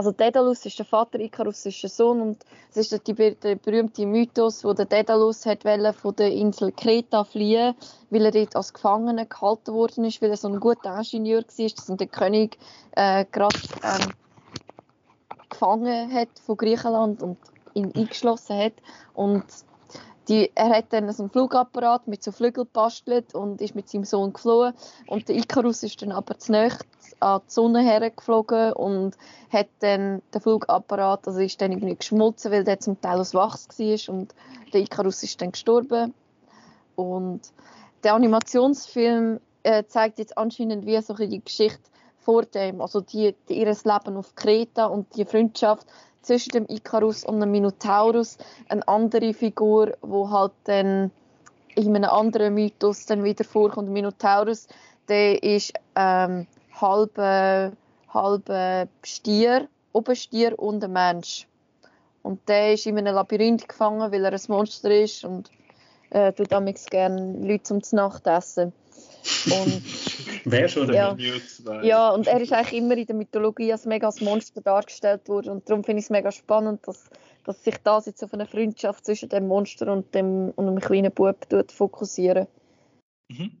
[0.00, 2.38] also Daedalus ist der Vater, Icarus ist der Sohn und
[2.70, 7.74] es ist der, der berühmte Mythos, wo der Daedalus hat von der Insel Kreta fliehen,
[8.08, 11.68] weil er dort als Gefangener gehalten worden ist, weil er so ein guter Ingenieur war,
[11.68, 12.56] dass ihn der König
[12.92, 14.12] äh, gerade ähm,
[15.60, 17.36] gefangen hat von Griechenland und
[17.74, 18.72] ihn eingeschlossen hat
[19.14, 19.44] und
[20.28, 24.04] die, er hat dann so einen Flugapparat mit so Flügeln gebastelt und ist mit seinem
[24.04, 24.74] Sohn geflogen.
[25.08, 26.70] Und der Icarus ist dann aber zu nahe
[27.18, 29.16] an die Sonne hergeflogen und
[29.50, 33.68] hat dann den Flugapparat, also ist dann irgendwie geschmolzen, weil der zum Teil aus Wachs
[33.78, 34.34] war und
[34.72, 36.14] der Icarus ist dann gestorben.
[36.94, 37.40] Und
[38.04, 41.90] der Animationsfilm äh, zeigt jetzt anscheinend wie so die Geschichte
[42.30, 45.84] vor dem, also die, die, ihr Leben auf Kreta und die Freundschaft
[46.22, 51.10] zwischen dem Icarus und dem Minotaurus eine andere Figur, wo halt dann
[51.74, 53.88] in einem anderen Mythos dann wieder vorkommt.
[53.88, 54.68] Der Minotaurus,
[55.08, 56.46] der ist ähm,
[56.80, 61.48] halb, halb Stier, Oberstier und ein Mensch.
[62.22, 65.50] Und der ist in einem Labyrinth gefangen, weil er ein Monster ist und
[66.10, 66.50] äh, tut
[66.90, 68.72] gerne Leute zum Nacht essen.
[69.46, 69.82] Und,
[70.44, 70.92] Wer schon?
[70.92, 71.16] Ja,
[71.82, 75.50] ja, und er ist eigentlich immer in der Mythologie als mega als Monster dargestellt worden.
[75.50, 77.10] Und darum finde ich es mega spannend, dass,
[77.44, 81.12] dass sich das jetzt auf eine Freundschaft zwischen dem Monster und dem und einem kleinen
[81.12, 82.46] Bub tut fokussieren.
[83.28, 83.52] Mhm.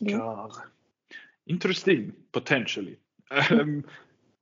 [0.00, 0.48] Ja.
[1.46, 2.98] Interesting, potentially.
[3.50, 3.84] Ähm,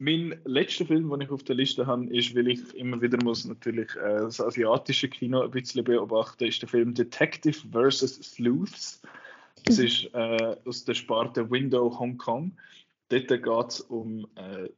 [0.02, 3.44] mein letzter Film, den ich auf der Liste habe, ist, weil ich immer wieder muss
[3.44, 8.16] natürlich äh, das asiatische Kino ein bisschen beobachten, ist der Film Detective vs.
[8.16, 9.00] Sleuths.
[9.64, 12.52] Das ist äh, aus der Sparte Window Hong Kong.
[13.10, 14.68] Dort geht es um äh,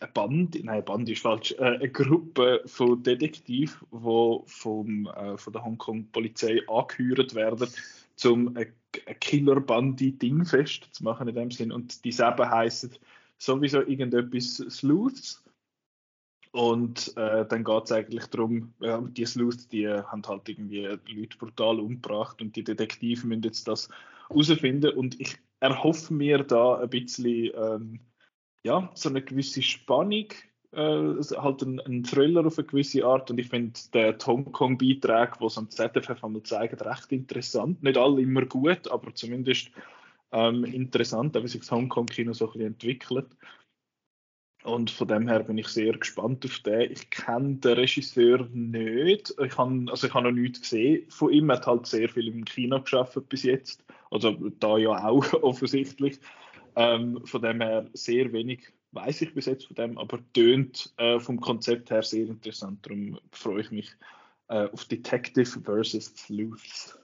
[0.00, 5.52] eine Band, nein, Band ist falsch, äh, eine Gruppe von Detektiven, die vom, äh, von
[5.54, 7.68] der Hongkong-Polizei angehört werden,
[8.24, 8.66] um eine,
[9.06, 11.72] eine Killer-Bandi-Ding festzumachen in dem Sinn.
[11.72, 12.90] Und die selber heißen
[13.40, 15.42] sowieso irgendetwas Sleuths.
[16.52, 21.38] Und äh, dann geht es eigentlich darum, ja, die Sleuths, die haben halt irgendwie Leute
[21.38, 23.88] brutal umgebracht und die Detektive müssen jetzt das
[24.28, 24.92] herausfinden.
[24.96, 28.00] Und ich erhoffe mir da ein bisschen ähm,
[28.64, 30.26] ja, so eine gewisse Spannung,
[30.72, 33.30] äh, halt ein, ein, Thriller auf eine gewisse Art.
[33.30, 37.80] Und ich finde den Hongkong-Beitrag, den sie am ZDF einmal zeigen, recht interessant.
[37.82, 39.70] Nicht alle immer gut, aber zumindest
[40.32, 43.36] ähm, interessant, wie sich das Hongkong-Kino so ein bisschen entwickelt.
[44.62, 46.90] Und von dem her bin ich sehr gespannt auf den.
[46.90, 49.34] Ich kenne den Regisseur nicht.
[49.42, 51.48] Ich habe also ich noch nichts gesehen von ihm.
[51.48, 53.82] Er hat halt sehr viel im Kino geschafft bis jetzt.
[54.10, 56.20] Also da ja auch offensichtlich.
[56.76, 61.18] Ähm, von dem her sehr wenig weiß ich bis jetzt von dem, aber tönt äh,
[61.20, 62.84] vom Konzept her sehr interessant.
[62.84, 63.96] Darum freue ich mich
[64.48, 66.12] äh, auf Detective vs.
[66.16, 66.99] Sleuths.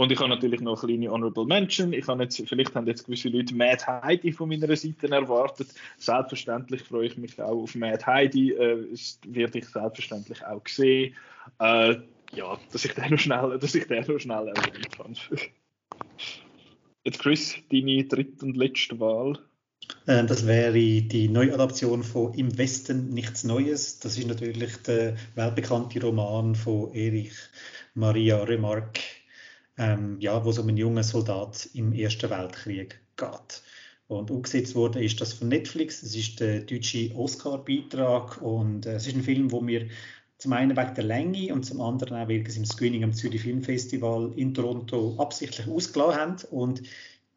[0.00, 1.92] Und ich habe natürlich noch kleine Honorable Mention.
[1.92, 5.68] Ich habe jetzt, vielleicht haben jetzt gewisse Leute Mad Heidi von meiner Seite erwartet.
[5.98, 8.52] Selbstverständlich freue ich mich auch auf Mad Heidi.
[8.52, 11.14] Äh, das werde ich selbstverständlich auch sehen.
[11.58, 11.96] Äh,
[12.32, 15.16] ja, dass ich den noch schnell, dass ich den noch schnell erwähnen kann.
[17.04, 19.38] Jetzt Chris, deine dritte und letzte Wahl.
[20.06, 23.98] Äh, das wäre die Neuadaption von Im Westen nichts Neues.
[23.98, 27.34] Das ist natürlich der weltbekannte Roman von Erich
[27.92, 29.19] Maria Remarque
[29.80, 33.62] ähm, ja, wo es um einen jungen Soldat im Ersten Weltkrieg geht.
[34.08, 36.02] Und umgesetzt wurde ist das von Netflix.
[36.02, 39.88] Es ist der deutsche Oscar-Beitrag und äh, es ist ein Film, wo wir
[40.36, 44.32] zum einen wegen der Länge und zum anderen auch wegen im Screening am Zürich Filmfestival
[44.36, 46.36] in Toronto absichtlich ausgelassen haben.
[46.50, 46.82] Und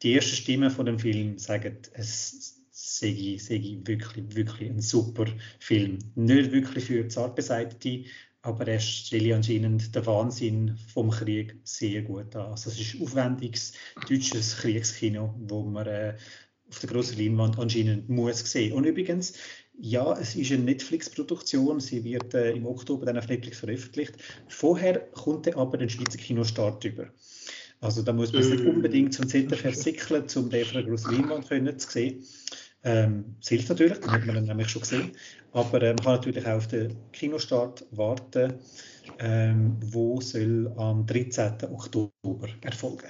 [0.02, 5.26] die ersten Stimmen von dem Film sagen, es sei, sei wirklich, wirklich ein super
[5.60, 5.98] Film.
[6.14, 8.04] Nicht wirklich für zartbeseitete,
[8.44, 12.50] aber er stelle anscheinend den Wahnsinn vom Krieg sehr gut an.
[12.50, 13.72] Also es ist aufwendiges
[14.06, 16.14] deutsches Kriegskino, wo man äh,
[16.68, 18.74] auf der großen Leinwand anscheinend muss sehen.
[18.74, 19.32] Und übrigens,
[19.78, 21.80] ja, es ist eine Netflix-Produktion.
[21.80, 24.12] Sie wird äh, im Oktober dann auf Netflix veröffentlicht.
[24.48, 27.08] Vorher kommt aber den Schweizer Kinostart über.
[27.80, 28.68] Also da muss man sich nicht äh.
[28.68, 32.24] unbedingt zum ZDF zickeln, um den auf der großen Leinwand zu sehen.
[32.84, 35.12] Ähm, das hilft natürlich, das hat man dann nämlich schon gesehen.
[35.52, 38.54] Aber äh, man kann natürlich auch auf den Kinostart warten,
[39.18, 41.64] ähm, wo soll am 13.
[41.72, 42.12] Oktober
[42.60, 43.08] erfolgen.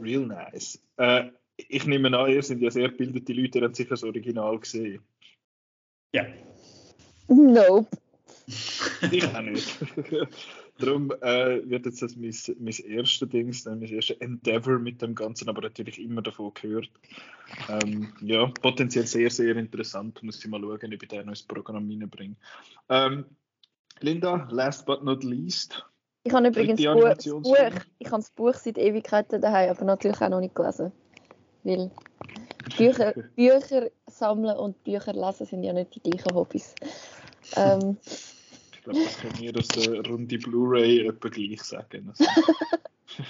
[0.00, 0.80] Real nice.
[0.96, 4.58] Äh, ich nehme an, ihr sind ja sehr gebildete Leute, ihr habt sicher das Original
[4.58, 5.02] gesehen.
[6.14, 6.26] Ja.
[7.28, 7.88] Nope.
[8.46, 9.76] ich auch nicht.
[10.78, 15.48] Darum äh, wird jetzt das mein, mein erstes Ding, mein erstes Endeavor mit dem Ganzen,
[15.48, 16.90] aber natürlich immer davon gehört.
[17.68, 20.22] Ähm, ja, potenziell sehr, sehr interessant.
[20.22, 22.36] Muss ich mal schauen, ob ich da ein neues Programm reinbringe.
[22.90, 23.24] Ähm,
[24.00, 25.84] Linda, last but not least.
[26.24, 27.54] Ich habe übrigens das Buch,
[27.98, 30.92] ich habe das Buch seit Ewigkeiten daheim, aber natürlich auch noch nicht gelesen.
[31.62, 31.90] Weil
[32.76, 36.74] Bücher, Bücher sammeln und Bücher lesen sind ja nicht die gleichen Hobbys.
[37.54, 37.96] Ähm,
[38.86, 42.08] glaube, das können wir aus der Runde Blu-ray etwa gleich sagen.
[42.08, 42.24] Also.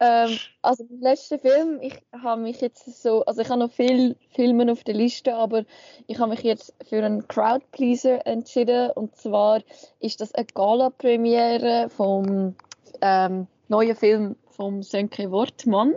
[0.00, 4.16] ähm, also der letzte Film, ich habe mich jetzt so, also ich habe noch viele
[4.34, 5.64] Filme auf der Liste, aber
[6.06, 9.62] ich habe mich jetzt für einen Crowdpleaser entschieden und zwar
[10.00, 12.54] ist das eine Gala-Premiere vom
[13.00, 15.94] ähm, neuen Film von Sönke Wortmann.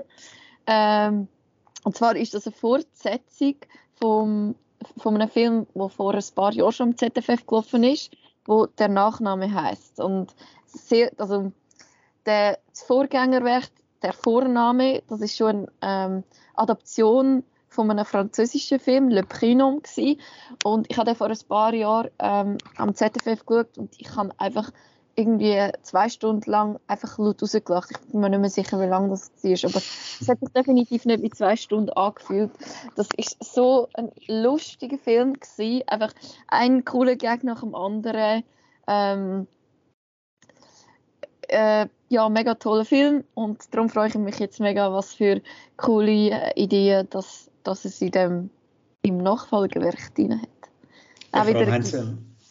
[0.65, 1.27] Ähm,
[1.83, 3.55] und zwar ist das eine Fortsetzung
[3.95, 4.55] vom,
[4.97, 8.11] von einem Film, der vor ein paar Jahren schon im ZFF gelaufen ist,
[8.47, 9.99] wo der Nachname heißt.
[9.99, 10.33] Und
[10.65, 11.51] sehr, also
[12.25, 13.69] der das Vorgängerwerk,
[14.01, 16.23] der Vorname, das ist schon eine ähm,
[16.55, 20.19] Adaption von einem französischen Film, Le gewesen.
[20.63, 24.31] Und ich habe den vor ein paar Jahren ähm, am ZFF geschaut und ich habe
[24.39, 24.71] einfach
[25.17, 27.89] irgendwie zwei Stunden lang einfach laut rausgelacht.
[27.91, 31.05] Ich bin mir nicht mehr sicher, wie lange das war, aber es hat sich definitiv
[31.05, 32.51] nicht wie zwei Stunden angefühlt.
[32.95, 35.83] Das ist so ein lustiger Film gewesen.
[35.87, 36.13] einfach
[36.47, 38.43] ein cooler Gag nach dem anderen.
[38.87, 39.47] Ähm,
[41.47, 45.41] äh, ja, mega toller Film und darum freue ich mich jetzt mega, was für
[45.77, 48.49] coole äh, Ideen dass, dass es in dem
[49.01, 50.49] im Nachfolgewerk drin hat.
[51.33, 51.65] Ja, Auch wieder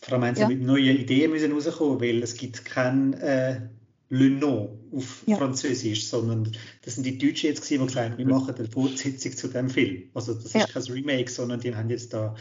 [0.06, 0.48] vor allem haben sie ja.
[0.48, 3.60] mit neuen Ideen müssen rauskommen, weil es gibt kein äh,
[4.08, 5.36] Le Nom auf ja.
[5.36, 6.52] Französisch, sondern
[6.82, 9.68] das sind die Deutschen jetzt gewesen, die gesagt haben, wir machen eine Fortsetzung zu dem
[9.68, 10.04] Film.
[10.14, 10.60] Also das ja.
[10.60, 12.36] ist kein Remake, sondern die haben jetzt da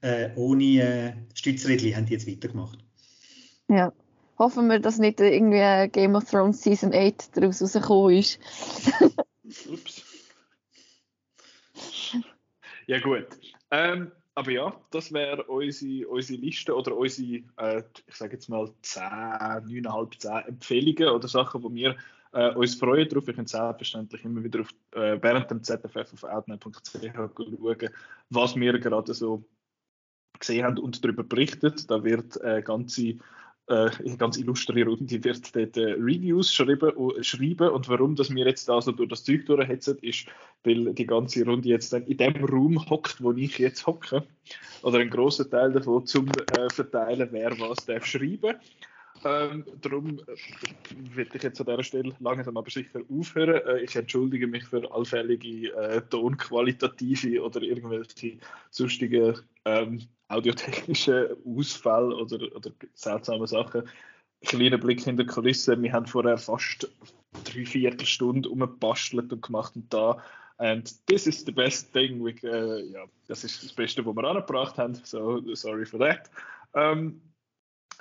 [0.00, 2.78] äh, ohne äh, Stützrädchen haben die jetzt weitergemacht.
[3.68, 3.92] Ja,
[4.38, 8.40] hoffen wir, dass nicht irgendwie Game of Thrones Season 8 daraus rausgekommen ist.
[9.70, 10.04] Ups.
[12.86, 13.26] Ja gut.
[13.70, 18.70] Ähm, aber ja, das wäre unsere, unsere Liste oder unsere, äh, ich sage jetzt mal
[18.82, 21.96] 10, 9,5, 10 Empfehlungen oder Sachen, wo wir
[22.32, 23.28] äh, uns freuen darauf.
[23.28, 27.90] Ich kann selbstverständlich immer wieder auf, äh, während dem ZFF auf outnet.ch schauen,
[28.30, 29.44] was wir gerade so
[30.38, 31.90] gesehen haben und darüber berichtet.
[31.90, 33.16] Da wird äh, ganze
[33.70, 38.44] äh, ganz illustre Runde wird dort äh, Reviews schreiben, uh, schreiben und warum dass wir
[38.46, 40.26] jetzt da so durch das Zeug durchhetzen, ist,
[40.64, 44.24] weil die ganze Runde jetzt dann in dem Raum hockt, wo ich jetzt hocke,
[44.82, 48.56] oder ein großer Teil davon zum äh, verteilen, wer was darf schreiben.
[49.22, 53.60] Ähm, darum äh, werde ich jetzt an dieser Stelle langsam aber sicher aufhören.
[53.66, 58.38] Äh, ich entschuldige mich für allfällige äh, tonqualitative oder irgendwelche
[58.70, 63.88] sonstigen ähm, audiotechnische Ausfälle oder, oder seltsame Sachen.
[64.42, 65.80] Kleiner Blick in die Kulisse.
[65.82, 66.88] Wir haben vorher fast
[67.44, 70.22] drei Viertelstunden umgebastelt und gemacht und da.
[70.56, 72.22] And this is the best thing.
[72.22, 74.94] We, uh, ja, das ist das Beste, was wir angebracht haben.
[75.04, 76.30] So, sorry for that.
[76.74, 77.20] Ähm,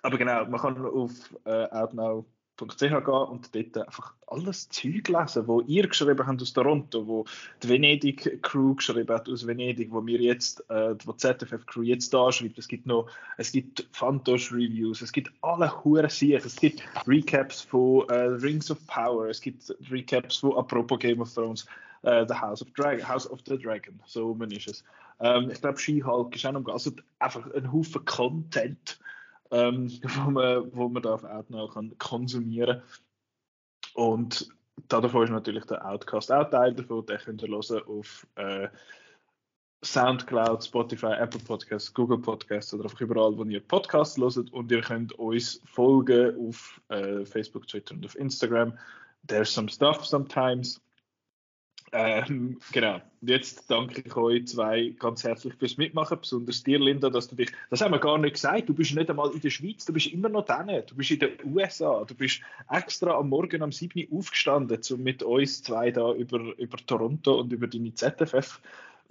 [0.04, 1.12] aber genau, man kann auf
[1.46, 2.26] äh, outnow
[2.60, 7.26] www.ch gehen und dort einfach alles Zeug lesen, wo ihr geschrieben habt aus Toronto, wo
[7.64, 12.14] die Venedig Crew geschrieben hat aus Venedig, wo wir jetzt, äh, wo ZFF Crew jetzt
[12.14, 12.58] da schreibt.
[12.58, 17.62] Es gibt noch, es gibt Fantosch Reviews, es gibt alle Huren Sieg, es gibt Recaps
[17.62, 21.66] von äh, Rings of Power, es gibt Recaps von apropos Game of Thrones.
[22.02, 24.86] Uh, the House of, Dragon, House of the Dragon, so man ist es.
[25.20, 28.98] Ähm, ich glaube, She-Hulk ist auch noch, also einfach ein Haufen Content,
[29.52, 32.82] ähm, wo, man, wo man da auf Outnow kann konsumieren
[33.94, 34.50] Und
[34.88, 37.06] davon ist natürlich der Outcast auch Teil davon.
[37.06, 38.68] Den könnt ihr hören auf äh,
[39.84, 44.52] Soundcloud, Spotify, Apple Podcasts, Google Podcasts oder einfach überall, wo ihr Podcasts hört.
[44.52, 48.78] Und ihr könnt uns folgen auf äh, Facebook, Twitter und auf Instagram.
[49.28, 50.82] There's some stuff sometimes.
[51.92, 53.02] Ähm, genau.
[53.22, 57.52] Jetzt danke ich euch zwei ganz herzlich fürs Mitmachen, besonders dir, Linda, dass du dich,
[57.70, 60.08] das haben wir gar nicht gesagt, du bist nicht einmal in der Schweiz, du bist
[60.08, 64.08] immer noch da, du bist in den USA, du bist extra am Morgen am 7.
[64.10, 68.62] Uhr aufgestanden, um mit uns zwei da über, über Toronto und über deine ZFF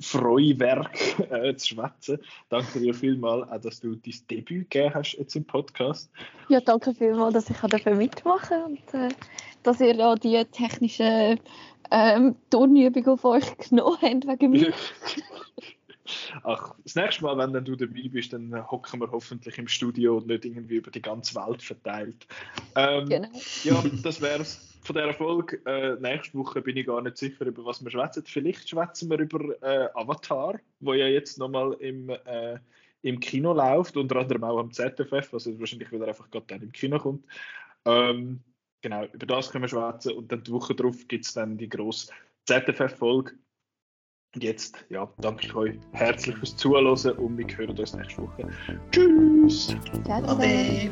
[0.01, 2.19] Freuwerk äh, zu schwätzen.
[2.49, 6.11] Danke dir vielmals auch, dass du dein Debüt gegeben hast jetzt im Podcast.
[6.49, 9.09] Ja, danke vielmals, dass ich dafür mitmachen und äh,
[9.63, 11.41] dass ihr da die technischen
[11.91, 14.73] ähm, Turnübung auf euch genommen habt wegen mir.
[16.43, 20.27] Ach, das nächste Mal, wenn du dabei bist, dann hocken wir hoffentlich im Studio und
[20.27, 22.27] nicht irgendwie über die ganze Welt verteilt.
[22.77, 23.29] Ähm, genau.
[23.65, 25.61] Ja, das wäre es von dieser Folge.
[25.67, 28.25] Äh, nächste Woche bin ich gar nicht sicher, über was wir schwätzen.
[28.27, 32.59] Vielleicht schwätzen wir über äh, Avatar, wo ja jetzt nochmal im, äh,
[33.03, 36.73] im Kino läuft, unter anderem auch am ZFF, also wahrscheinlich wieder einfach gerade dann im
[36.73, 37.25] Kino kommt.
[37.85, 38.41] Ähm,
[38.81, 41.69] genau, über das können wir schwätzen und dann die Woche darauf gibt es dann die
[41.69, 42.13] grosse
[42.47, 43.33] ZFF-Folge.
[44.35, 46.87] Und jetzt, ja, danke ich euch herzlich fürs Zuhören
[47.19, 48.49] und wir hören uns nächste Woche.
[48.91, 49.75] Tschüss!
[50.07, 50.91] Ade!